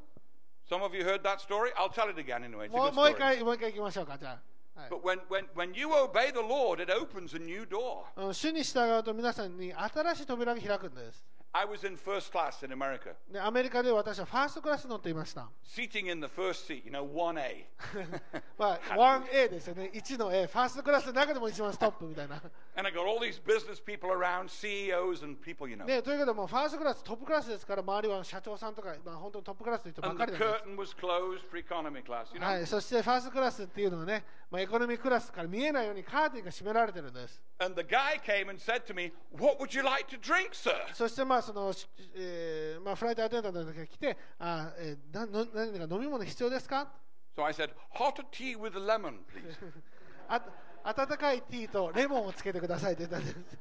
[0.69, 1.72] Some of you heard that story?
[1.78, 2.67] I'll tell it again anyway.
[2.67, 3.17] It's a もう good もう一 story.
[3.19, 4.39] 回もう一回行きましょうかじゃ
[4.76, 8.06] あ、はい But when, when, when you obey the Lord, it opens a new door.
[8.15, 11.24] うん主に従うと皆さんに新しい扉が開くんです
[11.58, 17.04] I was in first class in America, でアメリカで私はファーストクラスに乗っていました、 seating in the first seat, you know,
[17.04, 17.65] 1A.
[18.58, 22.41] まあ、1A で すよね1の A ファーストクラスの中でも一番トップみたいな
[22.76, 25.86] And I got all these business people around, CEOs and people, you know.
[25.86, 32.46] ね、ということでもうファーストクラストップクラスですから周りは社長さんとか、まあ、本当にトップクラスの人ばっ And か the りなんです curtain was closed for economy class, you know.
[32.46, 37.43] はい、そしてファーストクラスっていうのはね、 まあ、エコノミークラスから見えないようにカーテンが閉められてるんです。
[37.59, 40.73] And the guy came and said to me, What would you like to drink, sir?
[40.95, 46.91] そしてまあその、しえーまあ、フライトアテンダントが来て、あえーなの何か飲み物必要ですか
[47.37, 49.57] ？So I said, Hot tea with lemon, please.
[50.29, 50.43] あ
[50.85, 53.59] 温かいティーとレモンをつけてくださいって言ったんです。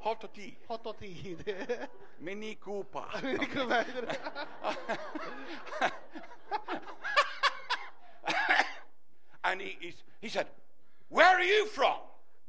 [0.00, 0.54] Hot tea.
[0.66, 1.90] ホットティーで。
[2.22, 3.18] Mini Cooper.
[3.18, 4.08] アメリカ前でね
[9.44, 10.46] and he, he, he said,
[11.08, 11.96] Where are you from?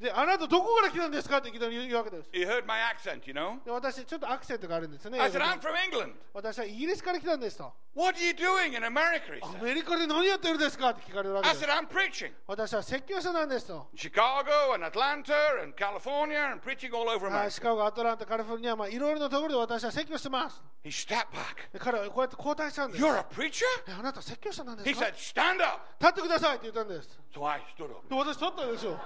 [0.03, 2.29] で、あなたどこから来たんですかって言うわけです。
[2.33, 3.63] He heard my accent, you know.
[3.63, 5.19] で私、ちょっとアクセントがあるんですよね。
[5.21, 6.13] I said, で I'm from England.
[6.33, 7.71] 私はイギリスから来たんですと。
[7.95, 9.33] What are you doing in America?
[9.33, 9.63] He ア said.
[9.63, 11.71] メリカで何やってるんですかって聞かれるわけ I です said,。
[11.73, 12.31] I'm preaching.
[12.47, 13.87] 私は説教者なんですと。
[13.95, 17.49] Chicago and Atlanta and California and preaching all over はい America.
[17.51, 20.61] シカゴ、アトランタ、カリフォルニア、まあ、いろいろなところで私は説教してます。
[20.83, 21.71] He stepped back.
[21.71, 23.03] で彼はこうやって交代したんです。
[23.03, 23.63] You're a preacher?
[23.87, 25.79] えあなた説教者なんで He すか said, Stand up.
[25.99, 27.19] 立ってくださいって言ったんです。
[27.33, 28.09] So I stood up.
[28.09, 28.99] で私立ったんですよ。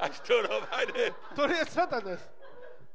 [0.00, 0.68] I stood up.
[0.74, 1.14] I did.
[1.36, 2.30] とりあえず立ったんです。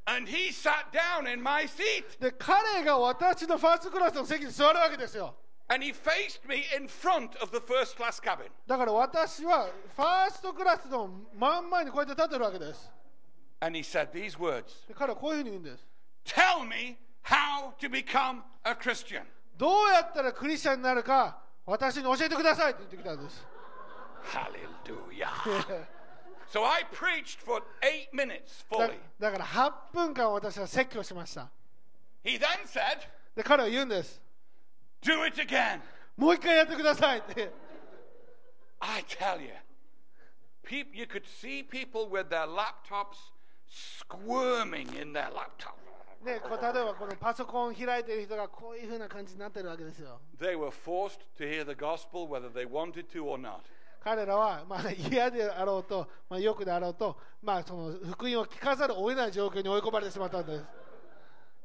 [0.06, 2.19] And he sat down in my seat.
[2.19, 5.36] で、彼が私のファーストクラスの席に座るわけですよ。
[5.69, 8.49] And he faced me in front of the first class cabin.
[8.65, 12.89] だから私はファーストクラスの真ん前にこうやって立ってるわけです。
[13.60, 15.86] And he said these words で彼はこういうふうに言うんです。
[16.25, 19.23] Tell me how to become a Christian.
[19.58, 23.45] どうやったらクリスチャンになるか私に教えてくださいって言ってきたんです。
[24.32, 25.97] Hallelujah.
[26.53, 28.99] so I preached for eight minutes だ fully.
[29.18, 31.51] だから8分間私は説教しました。
[32.25, 32.99] He then said,
[33.35, 34.21] で、彼は言うんです。
[35.03, 35.81] Do it again.
[36.16, 37.51] もう一回やってくださいって。
[38.81, 39.53] I tell you,
[40.64, 43.31] peop you could see people with their laptops
[43.68, 45.75] squirming in their laptop.
[46.25, 50.21] ね、こう例えばこのパソコン開いてる人がこういうふうな感じになってるわけですよ。
[50.38, 53.62] They were forced to hear the gospel whether they wanted to or not.
[54.08, 60.65] 彼らは、まあ、嫌であろうと、まあ、よくであろうと、まあ、その福音を聞かざるを得ない状況に追い込まれてしまったんです。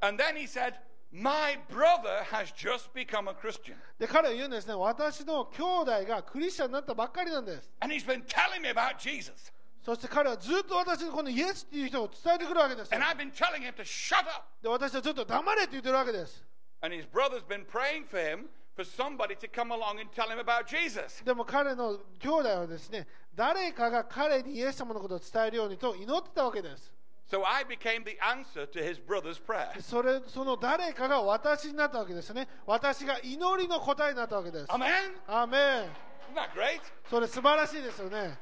[0.00, 0.74] And then he said,
[1.12, 3.76] My brother has just become a Christian.
[3.96, 7.70] で、彼は言うんですね、私の兄弟がクリスチャンになったばっかりなんです。
[7.78, 9.52] And he's been telling me about Jesus.
[9.84, 13.06] そして彼はずっと私にこのイエスっていう人を伝えてくるわけですよ And。
[13.06, 14.46] I've been telling him to shut up.
[14.60, 16.44] で、私はずっと黙れって言ってるわけです。
[16.80, 20.66] And his brother's been praying for him for somebody to come along and tell him about
[20.66, 21.22] Jesus.
[21.24, 26.92] でも彼の兄弟はですね、誰かが彼にイエス様のことを伝えるようにと祈ってたわけです。
[27.30, 29.74] So I became the answer to his brother's prayer.
[29.74, 32.48] でそれその誰かが私になったわけですね。
[32.66, 34.66] 私が祈りの答えになったわけです。
[34.66, 35.16] Amen?
[35.26, 36.80] アーメン Isn't that great?
[37.08, 38.38] それ素晴らしいですよね。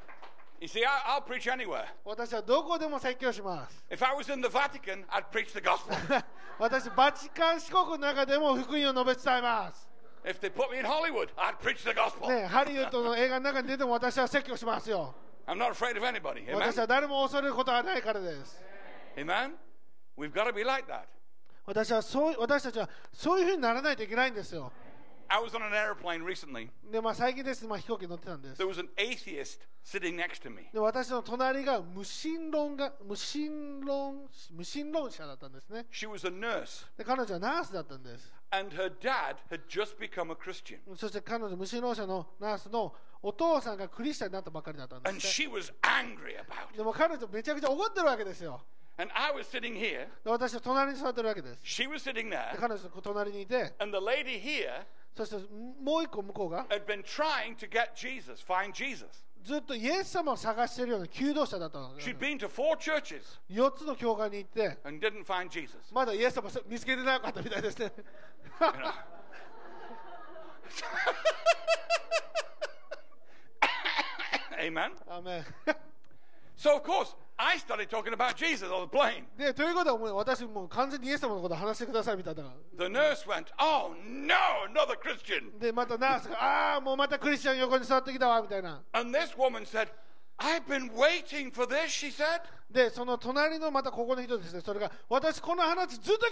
[0.59, 1.85] You see, I, I'll preach anywhere.
[2.05, 3.83] 私はどこでも説教します。
[3.89, 6.23] If I was in the Vatican, I'd preach the gospel.
[6.59, 9.90] 私、バチカン四国の中でも福音を述べ伝えます。
[10.24, 12.28] if they put me in Hollywood, I'd preach the gospel.
[12.28, 15.14] ね、ハリウッドの映画の中に出ても私は説教しますよ。
[15.46, 16.44] I'm not afraid of anybody.
[16.52, 16.80] 私 Amen?
[16.80, 18.60] は誰も恐れることはないからです。
[19.16, 19.52] Amen?
[20.18, 21.04] We've got to be like that.
[21.64, 24.72] 私はそう私たちはそういうふうにならないといけないんですよ。
[25.33, 26.67] I was on an airplane recently.
[26.91, 28.61] で、まあ、最近です、まあ、飛行機に乗ってたんです。
[28.61, 30.67] There was an atheist sitting next to me.
[30.73, 35.85] で私の隣が無神論が無神論無神論者だったんですね。
[35.89, 38.33] She was a nurse, で彼女はナースだったんです。
[38.51, 40.79] and her dad had just become a Christian.
[40.97, 45.47] そして彼女無神論者のナースのお父さんがクリスチャンになったばっかりだったんで And す、ね。
[45.47, 46.77] she was angry about it.
[46.77, 48.61] でも彼女めちゃくちゃ怒ってるわけですよ。
[49.00, 51.60] And I was sitting here, で私は隣に座ってるわけです。
[51.62, 55.36] she was sitting で there, 彼女の隣にいて、 and the lady here そして
[55.82, 59.06] もう一個向こうが had been trying to get Jesus, find Jesus.
[59.44, 65.76] ずっとイエス様を探しているような求道者だったので She'd been to four churches 4つの教会に行って、 and didn't find Jesus.
[65.92, 67.92] まだイエス様見つけてなかったみたいですね。
[68.60, 69.16] You know.
[74.58, 74.92] Amen.
[75.06, 75.44] アーメン
[76.56, 79.25] So, of course, I started talking about Jesus on the plane.
[79.35, 82.43] でということはもう私もう完全にイエス様のことを話してくださいみたいな
[82.77, 84.35] The nurse went, Oh no,
[84.69, 85.57] another Christian.
[85.59, 86.35] でまたナースが
[86.73, 89.87] ああもうまたクリスチャン横に座ってきたわみたいな And this woman said,
[90.37, 92.41] I've been waiting for this, she said.
[92.69, 96.29] でその隣のまたここの人ですねそれが私この話ずっと聞きたか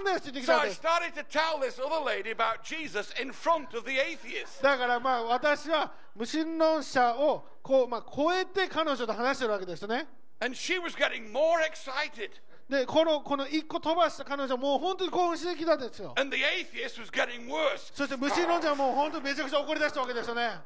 [0.00, 3.76] ったんですって言ってき So たん I です started to tell this other lady about Jesus in front
[3.78, 4.62] of the atheist.
[4.62, 10.08] だからまあ私は無神論者をこう、まあ、超えて彼女と話してるわけですね
[10.40, 12.30] And she was getting more excited.
[12.68, 17.92] でこのこの一個飛ばした彼女はもう本当に興奮してきたんですよ And the atheist was getting worse.
[17.92, 20.60] そして無神論者はもう本当にめちゃくちゃ怒り出したわけですよね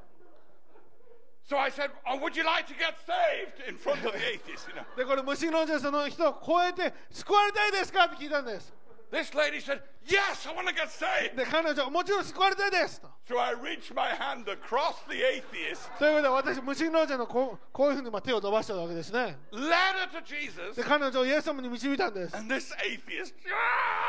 [1.49, 4.68] So I said, oh, Would you like to get saved in front of the atheist?
[4.68, 4.85] You know.
[4.97, 8.72] でこれ無神論者その人を超えて救われたいですかって聞いたんです
[9.15, 11.37] This lady said, Yes, I want to get saved.
[11.37, 22.39] で彼女はもちろん救われたいですと So I reached my hand across the atheist, ということで私無神論者のこうこういうふうにまあ手を伸ばしたわけですね led her to Jesus, で彼女をイエス様に導いたんですで
[22.39, 23.35] and this atheist.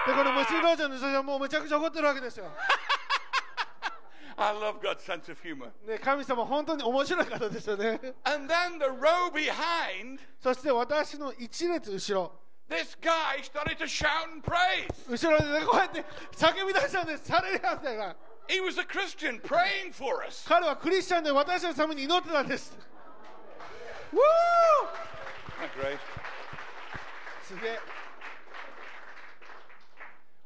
[0.08, 2.46] この無神論者の人はもうめちゃくちゃ怒ってるわけですよ
[4.38, 5.70] I love God's sense of humor.
[5.86, 12.32] で神様本当に面白い方ですよね And then the row behind, そして私の一列後ろ
[12.69, 14.89] this guy started to shout and praise.
[15.09, 16.05] 後ろでねこうやって
[16.37, 18.17] 叫び出したんですされるやみたいな
[18.49, 20.45] He was a Christian praying for us.
[20.49, 22.77] 彼はクリスチャンで私たちのために祈ってたんです
[24.13, 24.19] ウー
[25.61, 25.99] Isn't that great?
[27.47, 27.79] すげえ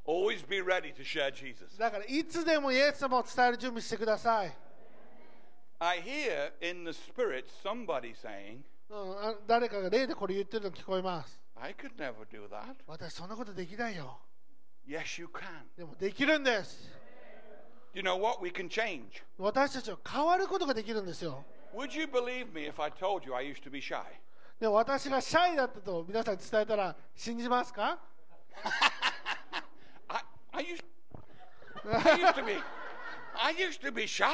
[0.07, 1.79] Always be ready to share Jesus.
[1.79, 4.53] だからいつでもイエス様を伝える準備してください、
[5.79, 8.59] I hear in the spirit somebody saying,
[8.91, 12.75] うん、あ誰かが霊でこれ言ってるの聞こえます I could never do that.
[12.87, 14.19] 私そんなことできないよ
[14.87, 15.43] Yes, you can.
[15.77, 16.89] でもできるんです
[17.95, 18.43] Do you know what?
[18.43, 19.23] We can change.
[19.39, 21.45] 私たちは変わることができるんですよ
[21.75, 24.01] Would you believe me if I told you I used to be shy?
[24.61, 27.99] でも私がシャイだったと皆さんに伝えたら信じますか
[30.09, 30.21] I,
[30.53, 30.85] I used
[31.85, 32.53] I used to be
[33.37, 34.25] I used to be shy.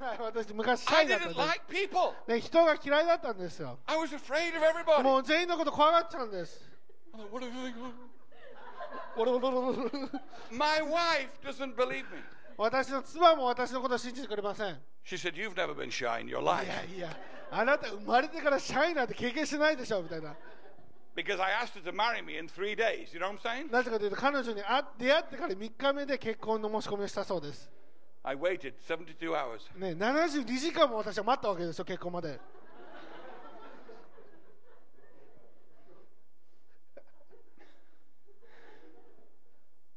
[0.00, 2.14] はい私昔シャ I イだったん didn't です like people.
[2.26, 5.02] で人が嫌いだったんですよ I was afraid of everybody.
[5.02, 6.60] もう全員のこと怖がっちゃうんです
[7.14, 7.92] I'm like, "What are you doing?"
[9.16, 9.90] オロロロロロ
[10.50, 12.22] My wife doesn't believe me.
[12.56, 16.94] 私の妻も私のことを信じてくれませんい She said, You've never been shy in your や life.
[16.94, 17.08] いや
[17.50, 20.34] あなた生まれてからシャイなんて経験してないでしょみたいな
[21.16, 23.12] Because I asked her to marry me in three days.
[23.12, 23.72] You know what I'm saying?
[23.72, 27.68] なぜかというと彼女に会出会ってから3日目で結婚の申し込みをしたそうです
[28.28, 29.70] I waited 72 hours.
[29.74, 32.38] ね72時間も私は待ったわけですよ結婚まで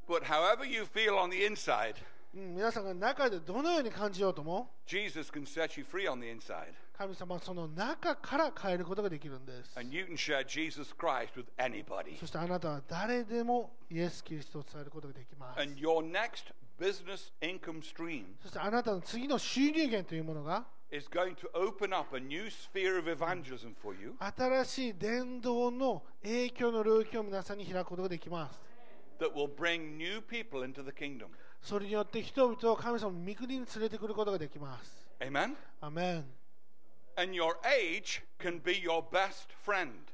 [0.07, 1.95] But however you feel on the inside,
[2.33, 6.73] うん、皆さんが中でどのように感じようとも Jesus can set you free on the inside.
[6.97, 12.17] 神様はその中から変えることができるんです And you can share Jesus Christ with anybody.
[12.17, 16.53] そしてあなたは誰でもイエス・キリストを伝えることができます And your next
[18.41, 20.65] そしてあなたの次の収入源というものが
[24.19, 28.59] 新しい伝道の影響の領域を皆さんに開くことができます。
[31.61, 35.07] それによって人々を神様の御国に連れてくることができます。
[35.81, 36.25] Amen?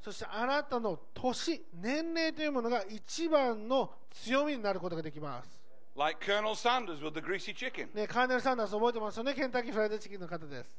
[0.03, 5.66] そしてあなたの年、年齢というものが一番の強みになることができます。
[5.96, 7.88] Like Colonel Sanders with the greasy chicken.
[7.94, 10.74] ね、カーネル・サンダース覚えてますよねケンタッキーフライドチキンの方です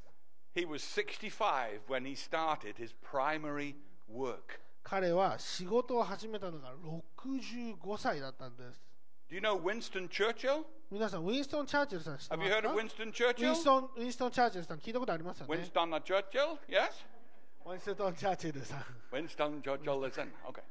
[0.56, 3.76] He was 65 when he started his primary
[4.12, 4.60] work.
[4.84, 6.74] 彼は仕事を始めたのが
[7.18, 8.82] 65歳だったんです
[9.30, 10.64] Do you know Winston Churchill?
[10.92, 13.56] 皆さんウィンストン・チャーチルさん知って Have ま you す heard か of ウ Winston ィン Churchill?
[13.56, 16.58] ストン・ウィンストン・チャーチルさん聞いたことありますよね Winston Churchill?
[16.68, 16.92] Yes?
[17.66, 20.28] ウィンストン・チャーチルさん Winston Churchill, listen.
[20.48, 20.62] Okay.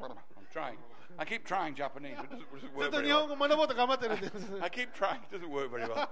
[0.00, 0.12] I'm
[0.52, 0.76] trying.
[1.18, 2.16] I keep trying Japanese.
[2.18, 3.28] It doesn't, doesn't ずっ work と very 日本 well.
[3.28, 4.32] 語学ぼうと頑張ってるんです
[4.62, 5.20] I keep trying.
[5.30, 6.08] It doesn't work very well.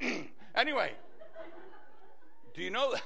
[0.55, 0.95] anyway,
[2.53, 3.01] do you know that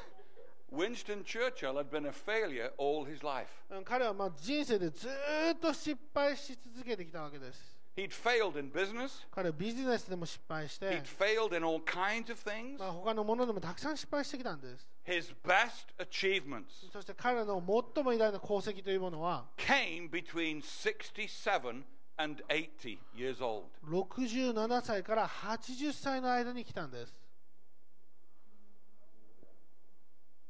[0.72, 3.48] Winston Churchill had been a failure all his life?
[3.70, 9.26] うん彼はまあ人生でずーっと失敗し続けてきたわけです He'd failed in business.
[9.32, 12.78] 彼はビジネスでも失敗して He'd failed in all kinds of things.
[12.78, 17.64] まあ、他のものでもたくさん失敗してきたんです His best achievements そして彼の
[17.95, 21.84] 最も偉大な功績というものは came between 67
[22.18, 23.66] and 80 years old.
[23.84, 27.16] 67歳から80歳の間に来たんです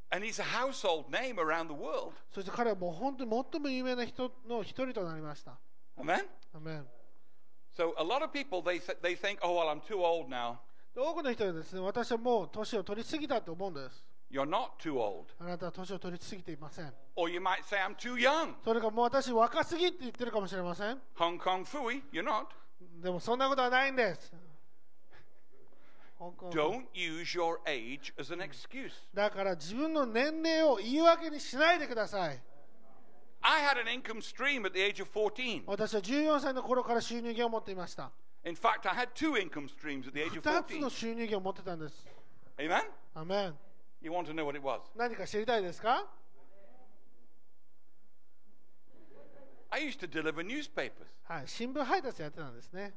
[0.10, 2.14] And he's a household name around the world.
[2.34, 5.58] そして彼はもう本当に最も有名な人の一人となりました
[5.98, 6.26] Amen?
[6.54, 6.86] アメン
[7.77, 10.59] So a lot of people, they, th- they think, oh, well, I'm too old now.
[10.95, 15.25] で多くの人はですね私はもう年を取り過ぎたと思うんです You You're not too old.
[15.41, 18.55] あなたは年を取りすぎていません Or you might say, I'm too young.
[18.63, 22.45] それかもう私若すぎって言ってるかもしれません Hong Kong Fooey, you're not.
[23.03, 24.33] でもそんなことはないんです
[26.19, 28.91] 香港 Don't use your age as an excuse.
[29.15, 32.39] だから自分の年齢を言い訳にしないでください
[33.42, 35.64] I had an income stream at the age of 14.
[35.68, 38.12] 私は14歳の頃から収入源を持っていました
[38.46, 40.80] In fact, I had two income streams at the age of 2つ 14.
[40.82, 42.06] の収入源を持ってたんです
[42.58, 42.84] Amen?
[43.14, 43.56] アメン
[44.02, 44.82] You want to know what it was?
[44.96, 46.06] 何か知りたいですか
[49.70, 50.92] I used to deliver newspapers.
[51.24, 52.94] はい新聞配達やってたんですね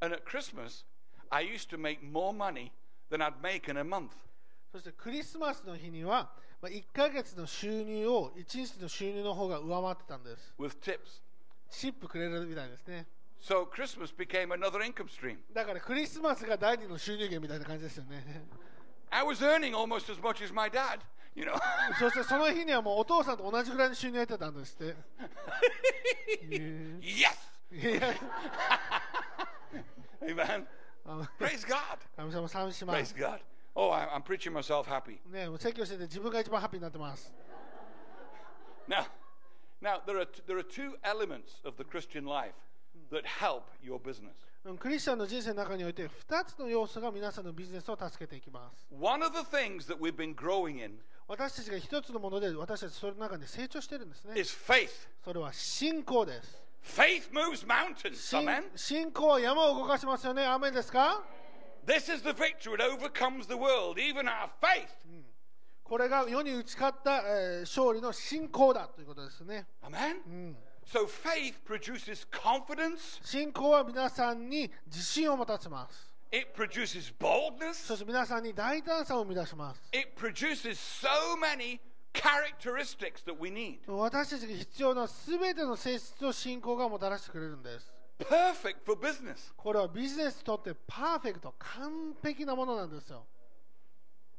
[0.00, 0.84] And at Christmas,
[1.30, 2.72] I used to make more money
[3.10, 4.08] than I'd make in a month.
[4.72, 6.30] そしてクリスマスの日には、
[6.61, 11.21] まあ、1ヶ月の収入を1日の収入の方が上回ってたんです with tips.
[11.69, 13.05] チップくれるみたいですね
[13.39, 15.37] So Christmas became another income stream.
[15.53, 18.45] だからクリスマスが第二の収入源みたいな感じですよね
[19.11, 20.99] I was earning almost as much as my dad,
[21.35, 21.53] you know.
[21.99, 24.95] そしてその日にはもうお父さんと同じぐらいの収入を得てたんですって
[26.99, 27.37] yes!
[30.21, 30.65] Amen.
[31.39, 31.99] Praise God.
[32.17, 33.39] 神様賛美しま Praise す God.
[33.79, 35.19] Oh, I'm preaching myself happy.
[35.31, 37.31] ね説教してて自分が一番ハッピーになってます
[38.89, 39.05] Now,
[39.79, 42.55] now there are there are two elements of the Christian life
[43.11, 44.33] that help your business.
[44.65, 50.97] うんクリスチャンの人生の中において2つの要素が皆さんのビジネスを助けていきます One of the things that we've been growing in
[51.27, 54.89] 私たちが一つのもので私たちそれの中で成長してるんですね is faith.
[55.23, 58.15] それは信仰です Faith moves mountains.
[58.15, 61.21] 信.信仰は山を動かしますよねアーメンですか
[61.87, 64.89] This is the victory that overcomes the world, even our faith.
[65.85, 70.53] これが世に打ち勝った、えー勝利の信仰だということですね Amen.
[70.85, 73.21] So faith produces confidence.
[73.23, 77.75] 信仰は皆さんに自信を持たせます It produces boldness.
[77.75, 81.07] そして皆さんに大胆さを生み出します It produces so
[81.39, 81.79] many
[82.13, 83.79] characteristics that we need.
[83.87, 89.52] 私たちが必要な全ての性質を信仰がもたらしてくれるんです Perfect for business.
[89.56, 93.26] これはビジネスにとってパーフェクト完璧なものなんですよ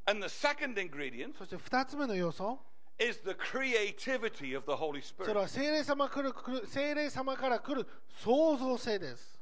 [0.05, 2.59] And the second ingredient そして2つ目の要素
[2.99, 5.34] is the creativity of the Holy そ Spirit.
[5.34, 7.88] れは聖霊様来る来る聖霊様から来る
[8.24, 9.34] 創造性です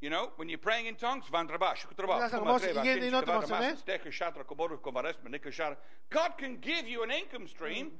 [0.00, 3.74] You know, when you're praying in tongues, vandrabash,皆さんがもし威厳で祈ってますよね。
[6.10, 7.92] God can give you an income stream.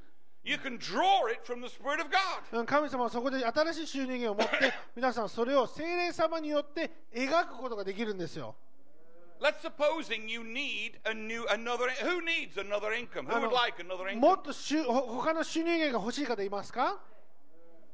[0.44, 2.60] You can draw it from the Spirit of God.
[2.60, 8.56] うん神様はそこで新しい収入源を持って皆さんそれを聖霊様によって描くことができるんですよ
[9.42, 11.90] Let's supposing you need a new another.
[12.04, 13.26] Who needs another income?
[13.28, 14.40] Who would like another も income?
[14.40, 14.54] っと
[15.14, 17.00] 他の収入源が欲しい方いますか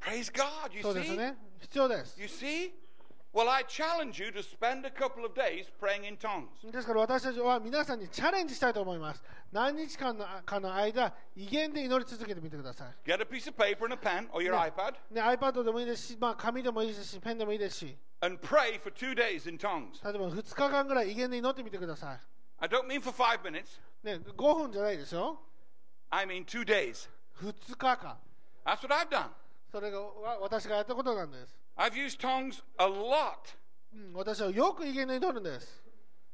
[0.00, 0.74] Praise God.
[0.74, 1.16] You そうです see?
[1.16, 2.72] ね必要です You see?
[6.72, 9.22] ですから私たちは皆さんにチャレンジしたいと思います。
[9.52, 12.94] 何日間のかの間、威厳で祈り続けてみてください。
[13.06, 13.26] Get a、
[15.10, 15.20] ねね。
[15.20, 17.98] iPad でもいいですし、まあ、紙でもいいですし、ペンでもいいですし。
[20.02, 22.18] 例えば2日間ぐらい威厳で祈ってみてください。
[24.02, 25.38] ね、5分じゃないでしょ
[26.08, 28.16] ?I 二2日間。
[29.70, 30.00] それが
[30.40, 31.65] 私がやったことなんです。
[31.77, 33.57] I've used tongues a lot.
[33.93, 35.83] うん、私はよく威厳で祈るんです、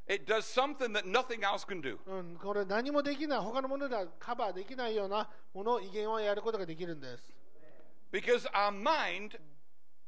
[0.08, 1.98] It does something that nothing else can do.
[2.06, 7.34] うん、これ何もできない他のものではカバーできないようなものを威厳をやることができるんです
[8.12, 9.38] Because our mind,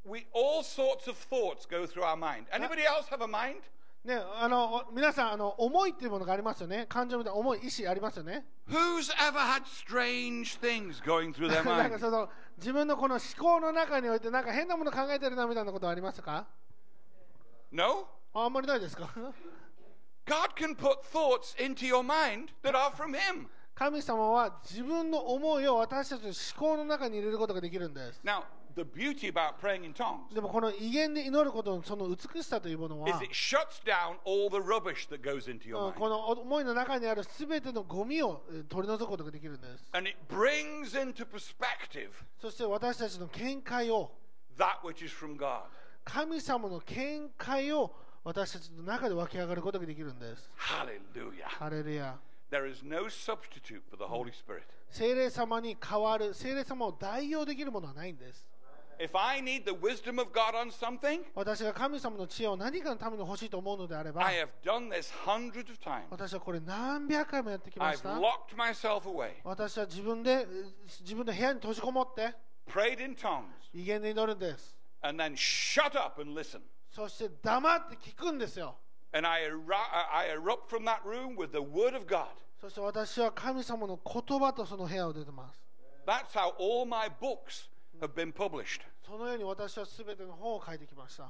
[0.05, 2.45] we all sorts of thoughts go through our mind.
[2.51, 3.61] Anybody else have a mind?
[4.05, 11.99] ね、あのお皆さんあの思いっていうものがありますよね感情みたいな思い意志ありますよね Who's ever had strange things going through their なんか mind?
[11.99, 12.29] その
[12.64, 16.46] 自分のこの思考の中においてなんか変なもの考えてるなみたいなことはありますか
[17.70, 18.06] ？No?
[18.32, 19.10] ああんまりないですか
[20.24, 23.48] ？God can put thoughts into your mind that are from Him.
[23.74, 28.20] 神様は自分の思いを私たちの思考の中に入れることができるんです。
[30.34, 33.06] でもこの威厳で祈ることのその美しさというものは、
[35.92, 39.84] この思いの中にあるすべてのゴミを取り除くことができるんです。
[42.40, 44.10] そして私たちの見解を、
[46.04, 47.94] 神様の見解を
[48.24, 50.50] 私たちの中で湧き上がることができるんです。
[50.56, 51.48] ハレルヤ。
[51.48, 52.18] ハレルヤ。
[54.90, 58.46] 精霊様に代わる、精霊様を代用できるものはないんです。
[61.34, 64.22] 私が神様の知恵を何かのために欲しいと思うのであれば、
[66.10, 68.10] 私はこれ何百回もやってきました。
[69.42, 72.32] 私は自分、の部屋に閉じこもって、
[73.72, 74.76] 威厳で祈るんです。
[76.90, 78.76] そして黙って聞くんですよ。
[82.64, 85.60] そして私は神様の言葉とその部屋を出てます
[86.06, 87.68] That's how all my books
[88.00, 88.80] have been published.
[89.04, 91.28] そのように私は全ての本を書いてきました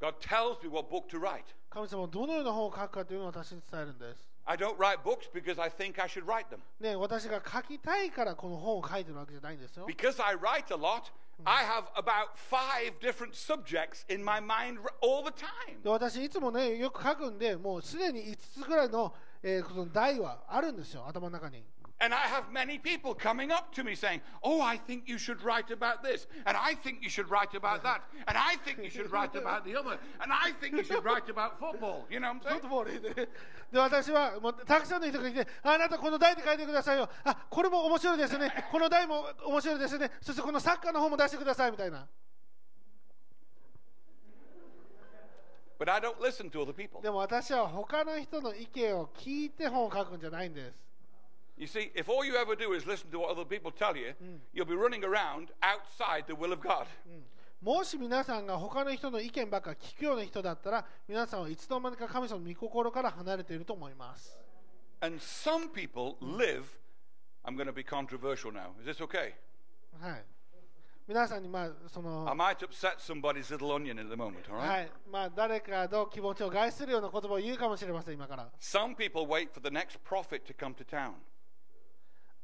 [0.00, 1.42] God tells me what book to write.
[1.68, 6.60] 神様はどのような本を書くかというのを私に伝えるんです I don't write books because I think I should write them.
[6.78, 11.10] ね、私が書きたいからこの本を書いてるわけじゃないんですよ Because I write a lot,
[11.44, 15.82] I have about five different subjects in my mind all the time.
[15.82, 19.12] で私いつもねよく書くんでもうすでに5つぐらいの,、
[19.42, 21.64] えーその題はあるんですよ頭の中に
[22.00, 25.42] And I have many people coming up to me saying, Oh, I think you should
[25.42, 26.28] write about this.
[26.46, 28.02] And I think you should write about that.
[28.28, 29.98] And I think you should write about the other.
[30.22, 32.06] And I think you should write about football.
[32.08, 32.60] You know what I'm フッ saying?
[32.62, 33.14] トボールで
[33.72, 42.06] で私はもうたくさんの人がいてあなたこの題で書いてくださいよあこれも面白いですねこの題も面白いですねそしてこのサッカーの方も出してくださいみたいな
[45.79, 47.01] But I don't listen to other people.
[47.01, 50.73] でも私は他の人の意見を聞いて本を書くんじゃないんです
[51.57, 54.13] You see, if all you ever do is listen to what other people tell you,
[54.53, 56.85] you'll be running around outside the will of God.
[57.61, 64.37] もし皆さんが他の人の意見ばっか聞くような人だったら皆さんはいつの間にか神様の御心から離れていると思います
[64.99, 66.63] And some people live,
[67.45, 68.71] I'm going to be controversial now.
[68.81, 69.33] Is this okay?
[70.01, 70.23] はい
[71.08, 72.26] 皆さんに、まあ、その。
[74.58, 78.50] はい、まあ、誰かの気持ちを害するような言葉を言うかもしれません、今から。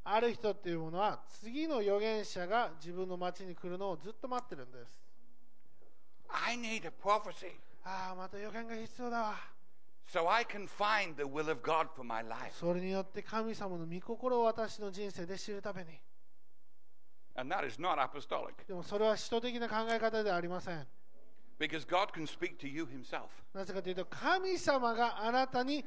[0.03, 4.91] ある人っていうものは、次の預言者が自分の町に来るのをずっと待ってるんです。
[7.85, 9.35] ああ、また予言が必要だわ。
[12.51, 16.01] それによって神様の御心を私の人生で知るために。
[17.37, 18.67] And that is not apostolic.
[18.67, 20.87] でもそれは使徒的な考え方ではありません。
[21.59, 23.29] Because God can speak to you himself.
[23.53, 25.85] なぜかというと神様があなたに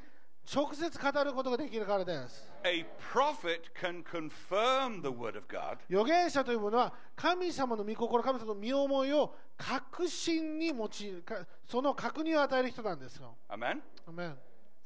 [0.53, 2.49] 直接語ることができるからです。
[2.63, 5.77] A prophet can confirm the word of God.
[5.89, 13.35] 預言者というものは神様の御心神様の身思いを確信に用いるかその確認を与える人なんですよ。
[13.49, 13.81] Amen?
[14.07, 14.37] アメン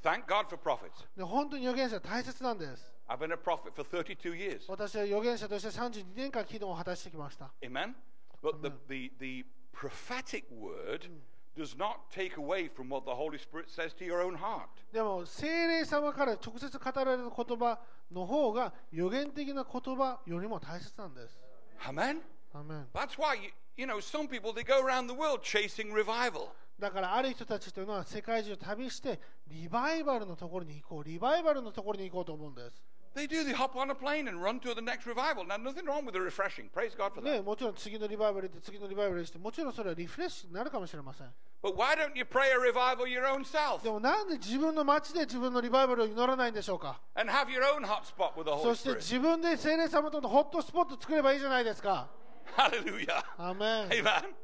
[0.03, 1.05] Thank God for prophets.
[1.16, 4.62] で本当に預言者は大切なんです I've been a prophet for 32 years.
[4.70, 7.93] 私は預言者として32年間機能を果たしてきました Amen?
[8.41, 11.09] But the, the, the prophetic word
[11.57, 14.70] does not take away from what the Holy Spirit says to your own heart.
[14.93, 17.80] でも聖霊様から直接語られる言葉
[18.14, 21.38] の方が予言的な言葉よりも大切なんです
[21.82, 22.22] Amen?
[22.53, 26.51] アメン That's why, you, you know, some people, they go around the world chasing revival.
[26.80, 32.82] だからある人たちというのは世界中旅してリバイバルのところに行こうリバイバルのところに行こうと思うんです
[33.14, 33.45] They do.
[33.45, 35.43] They hop on a plane and run to the next revival.
[35.43, 36.68] Now, nothing wrong with the refreshing.
[36.70, 37.33] Praise God for that.
[37.33, 41.29] ね、もちろん次のリバイバル行って次のリバイバルしてもちろんそれはリフレッシュになるかもしれません
[41.62, 47.83] But why don't you pray a revival your own self でもなんで自分の街で自分のリバイバルを祈らないんでしょうか and have your own
[47.87, 48.97] hot spot with the そ Holy して Spirit?
[48.97, 52.11] 自分で聖霊様とのホットスポット作ればいいじゃないですか
[52.55, 53.24] Hallelujah.
[53.39, 54.39] アメン Amen.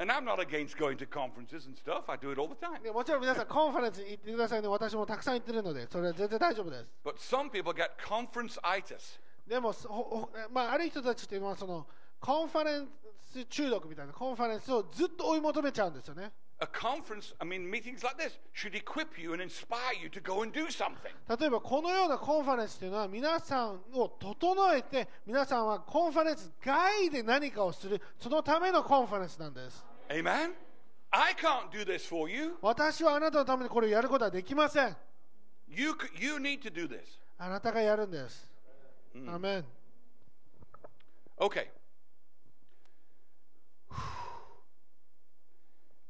[0.00, 2.08] And I'm not against going to conferences and stuff.
[2.08, 2.82] I do it all the time.
[2.82, 9.20] でもちろん皆さんコンファレンスに行ってくださいね私もたくさん行ってるのでそれは全然大丈夫です But some people get conference-itis.
[9.46, 11.86] でも、そほほまあ、ある人たちっていうのはその
[12.18, 12.88] コンファレン
[13.30, 16.32] ス中毒みたいなコンファレンスをずっと追い求めちゃうんですよね
[16.62, 20.42] A conference, I mean, meetings like this should equip you and inspire you to go
[20.42, 21.12] and do something.
[21.38, 30.53] 例えばこのようなコンファレンスというのは皆さんを整えて皆さんはコンファレンス外で何かをするそのためのコンファレンスなんです Amen?
[31.11, 32.57] I can't do this for you.
[32.61, 34.95] 私はあなたのためにこれをやることはできません
[35.67, 37.01] You, c- you need to do this.
[37.37, 38.47] あなたがやるんです、
[39.27, 39.65] アメン
[41.37, 41.67] Okay.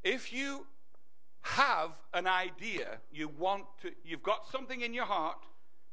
[0.03, 0.65] If you
[1.41, 5.38] have an idea, you want to, you've got something in your heart,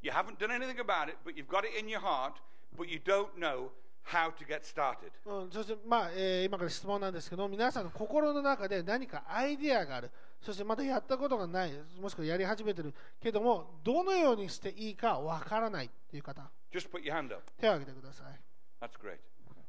[0.03, 2.35] you haven't done anything about it, but you've got it in your heart,
[2.77, 3.71] but you don't know
[4.08, 5.12] how to get started.
[5.26, 16.42] うん、そして、まあえー今から質問なんですけど皆さんの心の中で何かアイデアがあるそしてまだやったことがないもしくはやり始めてるけどもどのようにしていいかわからないっていう方
[16.72, 17.42] Just put your hand up.
[17.60, 18.40] 手を挙げてください
[18.82, 19.18] That's great.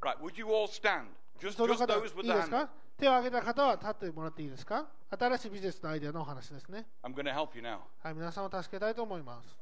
[0.01, 1.07] Right, would you all stand?
[1.41, 2.51] Just, その just 方 those い with い the です hand.
[2.51, 2.71] か？
[2.99, 4.87] 手を挙げた方は立ってもらっていいですか？
[5.19, 7.79] 新しいビジネスのアイデアのお話ですね I'm going to help you now.
[8.03, 9.57] はい皆さんを助けたいと思います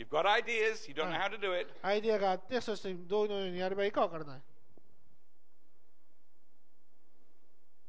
[0.00, 1.68] You've got ideas, you don't know how to do it.
[1.82, 4.40] アイデアがあってそしてどのようにやればいいかわからない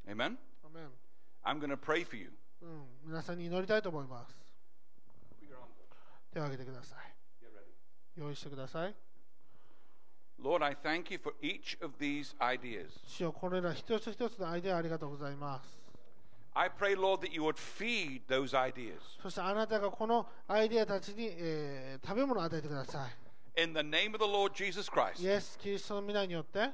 [0.09, 0.35] Amen?
[0.65, 0.89] アメン
[1.45, 2.33] I'm going to pray for you.
[2.61, 4.35] うん、皆さんに祈りたいと思います
[5.39, 5.95] Put your arms up.
[6.33, 6.97] 手を挙げてくださ
[7.41, 8.19] Get ready.
[8.19, 8.95] い用意してください
[10.43, 12.89] Lord, I thank you for each of these ideas.
[13.07, 15.80] 主よこれら一つ一つのアイデアありがとうございます
[16.54, 18.94] I pray, Lord, that you would feed those ideas.
[19.22, 23.06] そしてあなたがこのアイデアたちに、えー食べ物を与えてくださ
[23.56, 24.90] In the name of the Lord Jesus い。
[24.90, 25.22] Christ.
[25.22, 26.70] イエス・キリストの皆によって、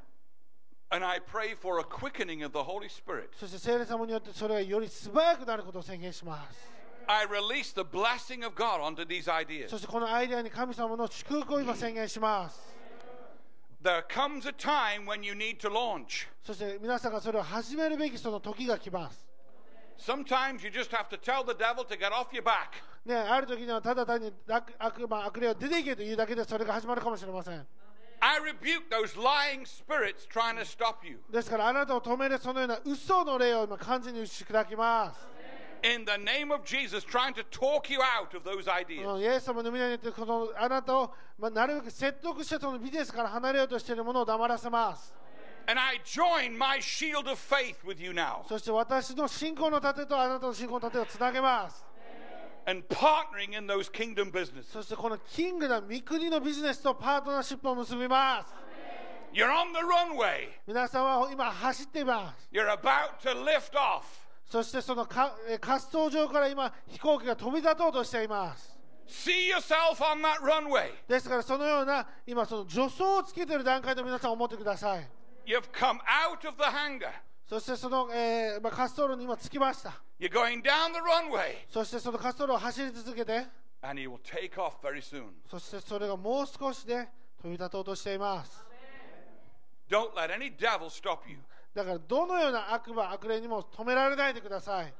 [0.90, 3.30] And I pray for a quickening of the Holy Spirit.
[3.34, 6.70] そして聖霊様によってそれがより素早くなることを宣言します。
[7.08, 9.68] I release the blessing of God onto these ideas.
[9.68, 12.60] そしてこのアイデアに神様の祝福を今宣言します。
[13.82, 16.28] There comes a time when you need to launch.
[16.44, 19.25] そして皆さんがそれを始めるべきその時が来ます。
[19.98, 22.82] Sometimes you just have to tell the devil to get off your back.
[23.04, 27.66] ね、ある時にはただ単に悪悪魔、悪霊を出ていけというだけでそれが始まるかもしれません。
[28.20, 31.20] I rebuke those lying spirits trying to stop you.
[31.30, 35.26] ですからあなたを止めるそのような嘘の霊を今完全に打ち砕きます。
[35.84, 39.02] In the name of Jesus, trying to talk you out of those こ ideas.
[39.02, 45.15] のイエス様の皆によってこのあなたを、まあ、なるべく説得してそのビジネスから離れようとしているものを黙らせます。
[45.69, 51.85] And I join my shield of faith with you now そして私の信仰の盾とあなたの信仰の盾をつなげます。
[52.67, 54.65] and partnering in those kingdom businesses.
[54.71, 58.53] そしてこのキングダム、三国のビジネスとパートナーシップを結びます。
[59.33, 60.49] You're on the runway.
[60.67, 62.49] 皆さんは今走っています。
[62.51, 64.03] You're about to lift off.
[64.49, 68.77] そしてそのかえ滑走場から今飛行機が飛び立とうとしています。
[69.07, 70.91] See yourself on that runway.
[71.07, 75.07] ですからそのような今その助走をつけている段階で皆さん思ってください。
[75.47, 77.09] You've come out of the hangar.
[77.47, 80.01] そしてその、えーまあ、滑走路に今着きました。
[80.19, 81.55] You're going down the runway.
[81.69, 83.47] そしてその滑走路を走り続けて、
[83.81, 85.29] And he will take off very soon.
[85.49, 87.07] そしてそれがもう少しで
[87.41, 88.61] 飛び立とうとしています。
[89.89, 91.37] Don't let any devil stop you.
[91.73, 94.93] だからどのような悪魔、悪霊にも止められないでください。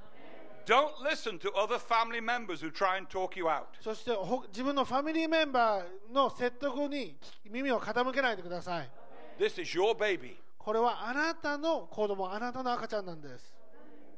[0.66, 3.66] Don't listen to other family members who try and talk you out.
[3.82, 7.18] そしてほ自分のファミリーメンバーの説得に
[7.50, 8.89] 耳を傾けないでください。
[9.38, 10.35] This is your baby.
[10.57, 13.53] これはあなたの子供、あなたの赤ちゃんなんです。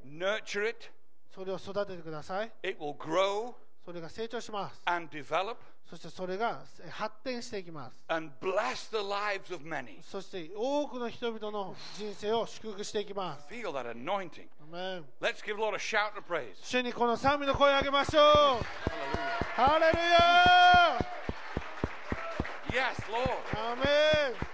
[0.06, 0.90] Nurture it.
[1.34, 2.52] それを育ててください。
[2.64, 3.54] It will grow
[3.84, 4.82] それが成長します。
[4.86, 5.58] and develop
[5.90, 8.06] そしてそれがえ発展していきます。
[8.08, 10.02] and bless the lives of many.
[10.04, 13.48] そして多くの人々の人生を祝福していきます。
[13.54, 14.48] Feel that anointing.
[14.72, 16.56] アーメン Let's give Lord a shout of praise.
[16.62, 18.24] 主にこの賛美の声を上げましょう。
[19.56, 20.98] ハレルヤ
[22.72, 23.30] Yes, Lord.
[23.56, 23.84] アーメ
[24.46, 24.50] ン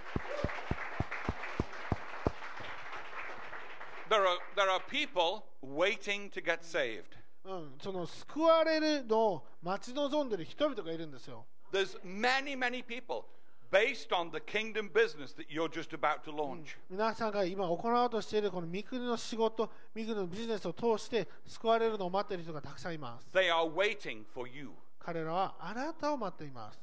[4.16, 7.18] There are, there are people waiting to get saved.
[7.44, 11.46] うん、その救われるのを待ち望んでいる人々がいるんですよ。
[11.74, 13.26] There's many, many people
[13.70, 16.78] based on the kingdom business that you're just about to launch.
[16.90, 23.28] 皆さんが今行おうとしているこの御国の仕事、御国のビジネスを通して救われるのを待っている人がたくさんいます。
[23.34, 24.72] They are waiting for you.
[24.98, 26.80] 彼らはあなたを待っています。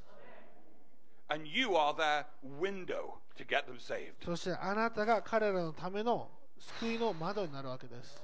[1.28, 2.26] And you are their
[2.60, 4.22] window to get them saved.
[4.22, 6.28] そしてあなたが彼らのための
[6.80, 8.22] 救いの窓になるわけです。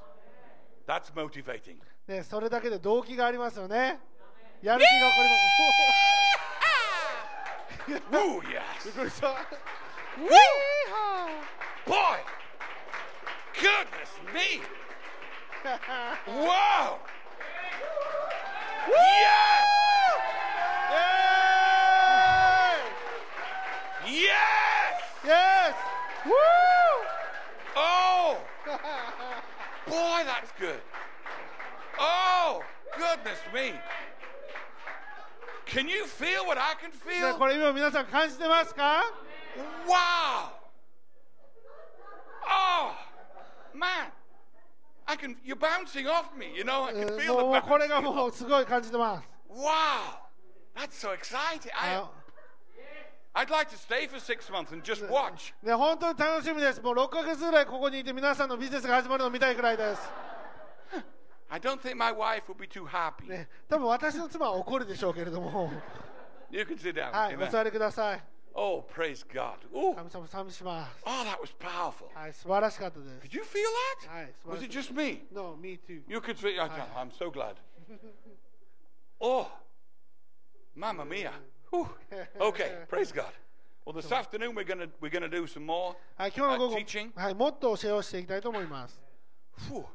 [2.07, 4.01] ね、それだけで動機がありますよね。
[4.62, 5.36] やる気が起こりま
[8.01, 8.16] す。
[8.16, 9.34] おお、やっくりさ。
[10.18, 10.26] ウー
[10.91, 11.28] ハ。
[24.07, 25.34] イェー
[26.24, 26.78] イ
[27.78, 28.38] Oh.
[29.88, 30.80] Boy, that's good.
[31.99, 32.61] Oh,
[32.97, 33.74] goodness me.
[35.66, 36.97] Can you feel what I can ね
[37.32, 37.38] feel?
[37.38, 39.03] これ今皆さん感じてますか
[39.88, 40.51] Wow.
[42.45, 42.91] Oh,
[43.74, 44.11] man.
[45.05, 47.61] I can, you're bouncing off me, you know, I え can ー feel もう the
[47.68, 48.14] これが bounce.
[48.14, 49.28] もうすごい感じてます。
[49.49, 50.20] Wow.
[50.76, 51.72] That's so exciting.
[51.76, 52.09] I, あ
[53.38, 55.53] I'd like to stay for six months and just watch.
[55.64, 56.82] ね、本当に楽しみです。
[56.82, 60.01] もう6ヶ月ぐらいここにいて皆さんのビジネスが始まるのを見たいくらいです。
[61.49, 63.28] I don't think my wife would be too happy.
[63.28, 65.72] ね、多分私の妻は怒るでしょうけれども、
[66.51, 67.11] You can sit down.
[67.11, 67.51] はい、お Amen.
[67.51, 68.24] 座りください。
[68.55, 69.55] Oh, praise God.
[69.74, 71.03] Oh, 神様賛美します。
[71.05, 72.14] oh, that was powerful.
[72.14, 73.28] はい、素晴らしかったです。
[73.28, 73.61] Did you feel
[74.03, 74.09] that?
[74.09, 74.82] Hi, it's Was it wonderful.
[74.82, 75.24] just me?
[75.32, 76.03] No, me too.
[76.07, 76.59] You could see.
[76.59, 77.55] I, I'm so glad.
[79.20, 79.47] Oh,
[80.76, 81.32] Mamma Mia.
[81.72, 81.88] Whew.
[82.39, 83.32] Okay, praise God.
[83.86, 89.01] Well, this afternoon we're gonna we're gonna do some more はい、今日の uh, 午後、 teaching はい、もっと教えをしていきたいと思います。
[89.70, 89.86] Whew.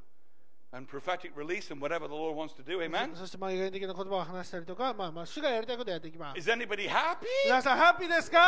[0.73, 2.83] and prophetic release and whatever the Lord wants to do.
[2.83, 3.14] Amen.
[3.14, 6.39] そして、まあ、予言的な言葉を話したりとか、まあ、まあ、主がやりたいことをやっていきます。
[6.39, 7.27] Is anybody happy?
[7.47, 8.39] 皆さん、ハッピーですか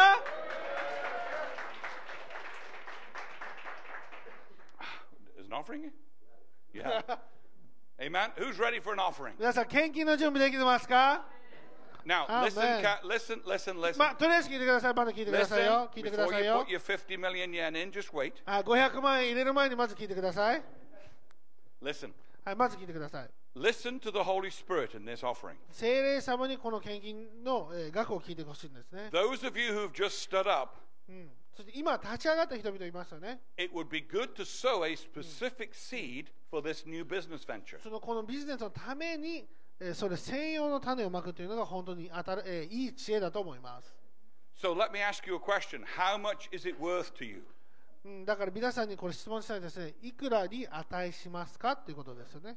[5.39, 5.91] Is an offering?
[6.75, 7.03] Yeah.
[7.99, 8.31] Amen.
[8.37, 9.33] Who's ready for an offering?
[9.39, 11.25] 皆さん、献金の準備できてますか
[12.07, 12.45] Now, Amen.
[12.45, 13.99] listen, ca- listen, listen, listen.
[13.99, 14.95] まあ、とりあえず聞いてください。
[14.95, 15.91] まだ聞いてください Listen, よ。
[15.95, 18.33] 聞いてくだ before さい you よ put。your 50 million yen in, just wait.
[18.47, 20.63] あ500万円入れる前にまず聞いてください。
[21.83, 22.13] Listen,
[22.45, 23.31] はい、まず聞いてください。
[23.57, 25.57] Listen to the Holy Spirit in this offering.
[25.71, 29.11] 聖霊様にこの献金の、えー額を聞いてほしいんですね。
[29.13, 30.73] Those of you who've just stood up,
[31.09, 33.41] うん、そして今、立ち上がった人々いますよね。
[33.59, 37.81] it would be good to sow a specific seed for this new business venture.
[37.83, 39.47] そのこのビジネスのために、
[39.80, 43.94] えーそれ専用の種をまくというのが本当に当たる、えーいい知恵だと思います。
[44.62, 45.84] So let me ask you a question.
[45.98, 47.44] How much is it worth to you?
[48.06, 49.96] うん、だから皆さんにこれ質問したいですね。
[50.02, 52.56] いくらに値しますかということですよね。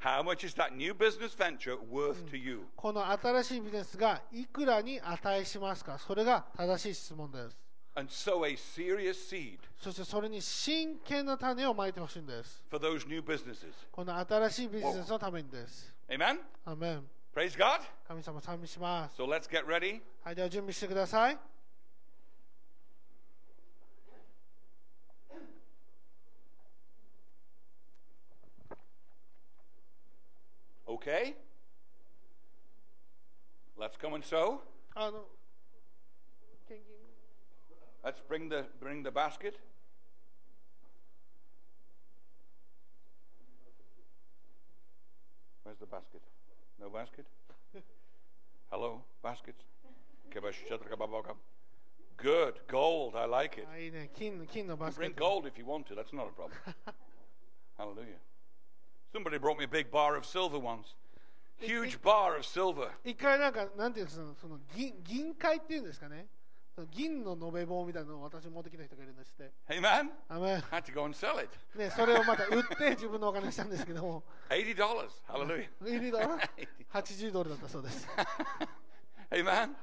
[0.00, 2.66] How much is that new business venture worth to you?
[2.76, 5.98] この新しいビジネスがいくらに値しますか？
[5.98, 7.56] それが正しい質問です。
[7.95, 12.63] And sow a serious seed そしてそれに真剣な種をまいてほしいんです。
[12.69, 13.73] for those new businesses.
[13.91, 15.93] この新しいビジネスのためにです。
[16.07, 16.39] Amen?
[16.65, 17.03] アーメン
[17.33, 17.81] Praise God.
[18.07, 19.21] 神様賛美します。
[19.21, 20.01] So let's get ready.
[20.23, 21.37] はい、では準備してください。
[30.87, 31.35] Okay?
[33.77, 34.59] Let's come and sow.
[34.95, 35.40] あの、献金
[38.03, 39.55] Let's bring the bring the basket.
[45.63, 46.21] Where's the basket?
[46.79, 47.25] No basket?
[48.71, 49.63] Hello, baskets.
[52.17, 53.15] Good, gold.
[53.15, 53.67] I like it.
[53.69, 55.23] あいいね、金金のバスケ Bring ット。
[55.23, 55.95] gold if you want to.
[55.95, 56.51] That's not a problem.
[57.77, 58.17] Hallelujah.
[59.13, 60.95] Somebody brought me a big bar of silver once.
[61.59, 62.89] Huge bar of silver.
[63.03, 66.27] 一回なんか、なんていうんですか、その銀銀塊っていうんですかね。
[66.90, 69.52] 銀の延べ棒みたいなのを私持ってきた人がいるんですって。
[69.68, 70.10] Amen.
[70.28, 71.48] あめ Had to go and sell it.
[71.76, 74.76] ね、それをまた売って自分のお金にしたんですけども、$80.
[75.28, 75.96] Hallelujah.
[75.96, 76.38] いりだろ
[76.92, 78.08] 80ドルだったそうです。
[79.30, 79.74] Amen.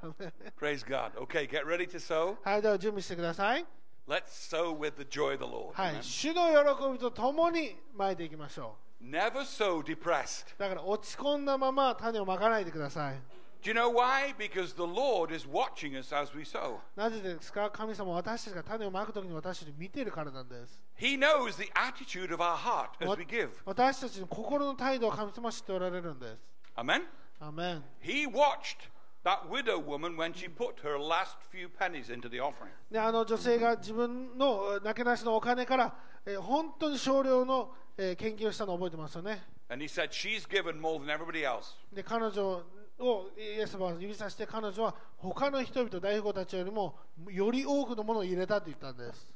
[0.59, 1.11] Praise God.
[1.15, 2.37] Okay, get ready to sow.
[2.43, 3.65] はい、では準備してください。
[4.07, 5.73] Let's sow with the joy of the Lord.
[5.73, 10.55] はい.主の喜びとともにまいていきましょ Never sow depressed.
[10.55, 10.59] う。
[10.59, 13.38] だから落ち込んだまま種をまかないでください。
[13.62, 14.34] Do you know why?
[14.38, 16.80] Because the Lord is watching us as we sow.
[16.94, 20.78] なぜですか神様は私たちが種をまくときに私たちを見ているからなんです。
[20.98, 23.48] He knows the attitude of our heart as わ we give.
[23.64, 26.36] 私たちの心の態度を神様は知っておられるんです。
[26.76, 27.04] Amen.
[27.40, 27.84] アメン。
[28.02, 28.90] He watched
[29.24, 32.68] that widow woman when she put her last few pennies into the offering.
[32.90, 35.94] であの女性が自分のえなけなしのお金から、
[36.26, 39.42] えー本当に少量の、えー献金をしたのを覚えてますよね。
[39.70, 41.74] And he said, She's given more than everybody else.
[41.92, 42.62] で彼女
[42.99, 46.95] をイエス様は指さして彼女は他の人々、大富豪たちよりも
[47.29, 49.33] より多くのものを入れたと言ったんです。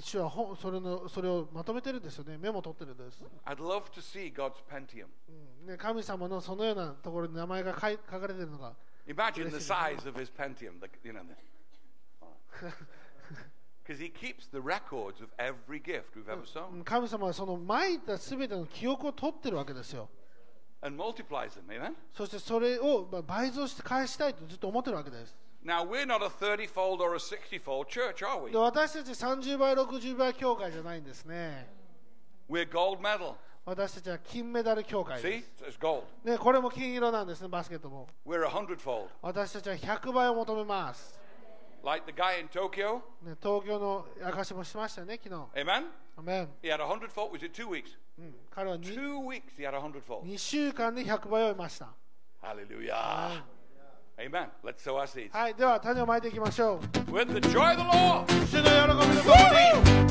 [0.00, 0.30] 主は
[0.60, 2.38] それ,のそれをまとめてるんですよね。
[2.38, 3.24] メモを取ってるんです、
[5.76, 7.88] 神様のそのようなところに名前が書,か
[8.28, 8.74] れてるのが。
[16.84, 20.08] 神様はその蒔いたすべての記憶を取ってるわけですよ。
[20.82, 21.64] And multiplies them.
[21.68, 21.94] Amen.
[22.12, 25.36] そしてそれをまあ倍増して返したいとずっと思ってるわけです。
[25.64, 28.50] Now we're not a 30-fold or a 60-fold church, are we?
[28.50, 31.68] で私たち30倍、60倍教会じゃないんですね。
[32.48, 33.34] We're gold medal.
[33.66, 35.78] 私たちは金メダル教会で See, す。
[35.78, 36.04] it's gold.
[36.24, 38.08] ね、これも金色なんですね、バスケットも。
[38.26, 39.08] We're a hundredfold.
[39.20, 41.19] 私たちは100倍を求めます。
[41.82, 43.00] Like the guy in Tokyo.
[43.22, 45.34] ね、東京の証もしましたね、昨日。
[45.60, 45.86] Amen.
[46.16, 47.32] アメン He had a hundredfold.
[47.32, 47.96] Was it two weeks?
[48.18, 50.22] うん、彼は 2, Two weeks he had a hundredfold.
[50.24, 51.88] 2週間で100倍を得ました。
[52.42, 53.42] Hallelujah.
[54.18, 54.48] Amen.
[54.62, 55.30] Let's sow our seeds.
[55.30, 56.80] はい、では種をまいていきましょう。
[57.10, 58.26] With the joy of the Lord.
[58.46, 58.64] 主の
[59.02, 60.10] 喜びとともに。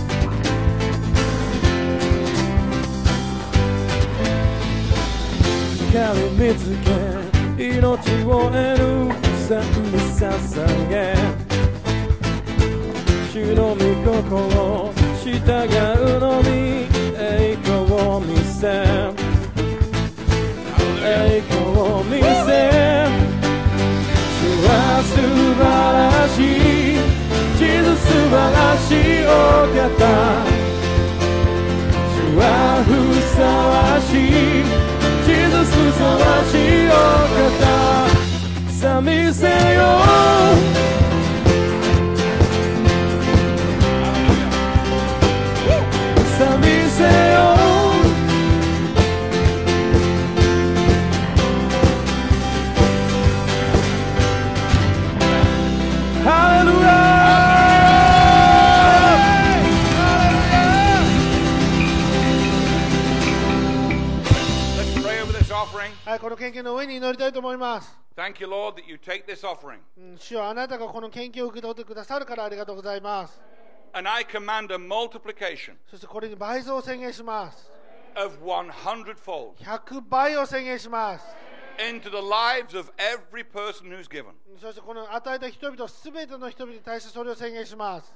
[5.92, 6.66] 光見つ
[7.58, 8.54] け命を得
[9.24, 10.94] るさに捧げ
[13.34, 14.94] 主の御心
[15.24, 16.86] 従うのに
[17.18, 18.68] 栄光を見せ
[21.04, 22.30] 栄光を見せ
[24.38, 24.70] 主は
[25.02, 25.18] 素
[25.58, 25.66] 晴
[25.98, 27.02] らしい
[27.58, 29.34] 地図素晴らしいお
[29.74, 29.82] 方
[32.14, 32.44] 主は
[32.86, 32.88] ふ
[33.34, 34.30] さわしい
[35.26, 36.54] 地図ふさわし
[36.86, 36.89] い
[64.77, 65.93] Let's pray over this offering.
[66.05, 68.05] はい、この献金の上に祈りたいと思います。
[68.20, 73.42] Thank you, Lord, that you take this offering うん主はあなたがこの献金を受け取ってくださるからありがとうございます。
[73.94, 77.72] And I command a multiplication そしてこれに倍増を宣言します
[78.18, 81.26] of 100 fold 100倍を宣言します
[81.78, 84.34] into the lives of every person who's given.
[84.60, 88.14] そしてこの与えた人々すべての人々に対してそれを宣言します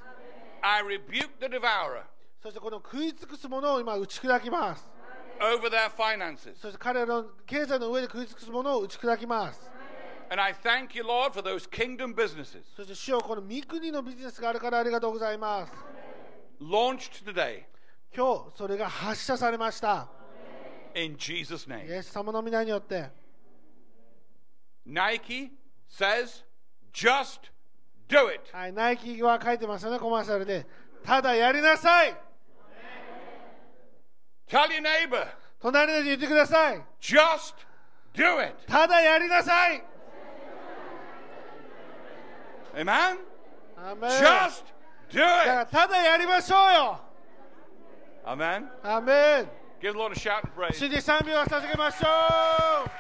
[0.62, 2.04] I rebuke the devourer
[2.42, 4.92] そしてこの食い尽くすものを今打ち砕きます
[5.40, 6.56] over their finances.
[6.62, 9.73] そして彼らの経済の上で食い尽くすものを打ち砕きます
[10.30, 15.74] And I thank you, Lord, for those kingdom businesses そして主よこの御国のビジネスがあるからありがとうございます
[16.62, 17.64] launched today
[18.16, 20.08] 今日それが発射されました
[20.96, 21.94] in Jesus' イ name.
[21.94, 23.10] エス様の皆によって
[24.86, 25.52] Nike
[25.90, 26.44] says,
[26.94, 27.52] just
[28.08, 28.42] do it.
[28.52, 30.66] はい、ナイキは書いてますよねコマーシャルで
[31.04, 32.16] ただやりなさい
[34.48, 35.28] Tell your neighbor,
[35.60, 37.56] 隣の人に言ってください just
[38.14, 38.56] do it.
[38.68, 39.84] ただやりなさい
[42.75, 43.19] Amen?
[43.77, 44.65] アーメン Just
[45.11, 45.71] do だから it.
[45.71, 47.01] ただやりましょうよ
[48.27, 48.67] Amen.
[48.83, 49.49] アーメン
[49.81, 50.75] Give the Lord a shout and praise.
[50.77, 52.07] 主に賛美を捧げましょ
[52.87, 52.91] う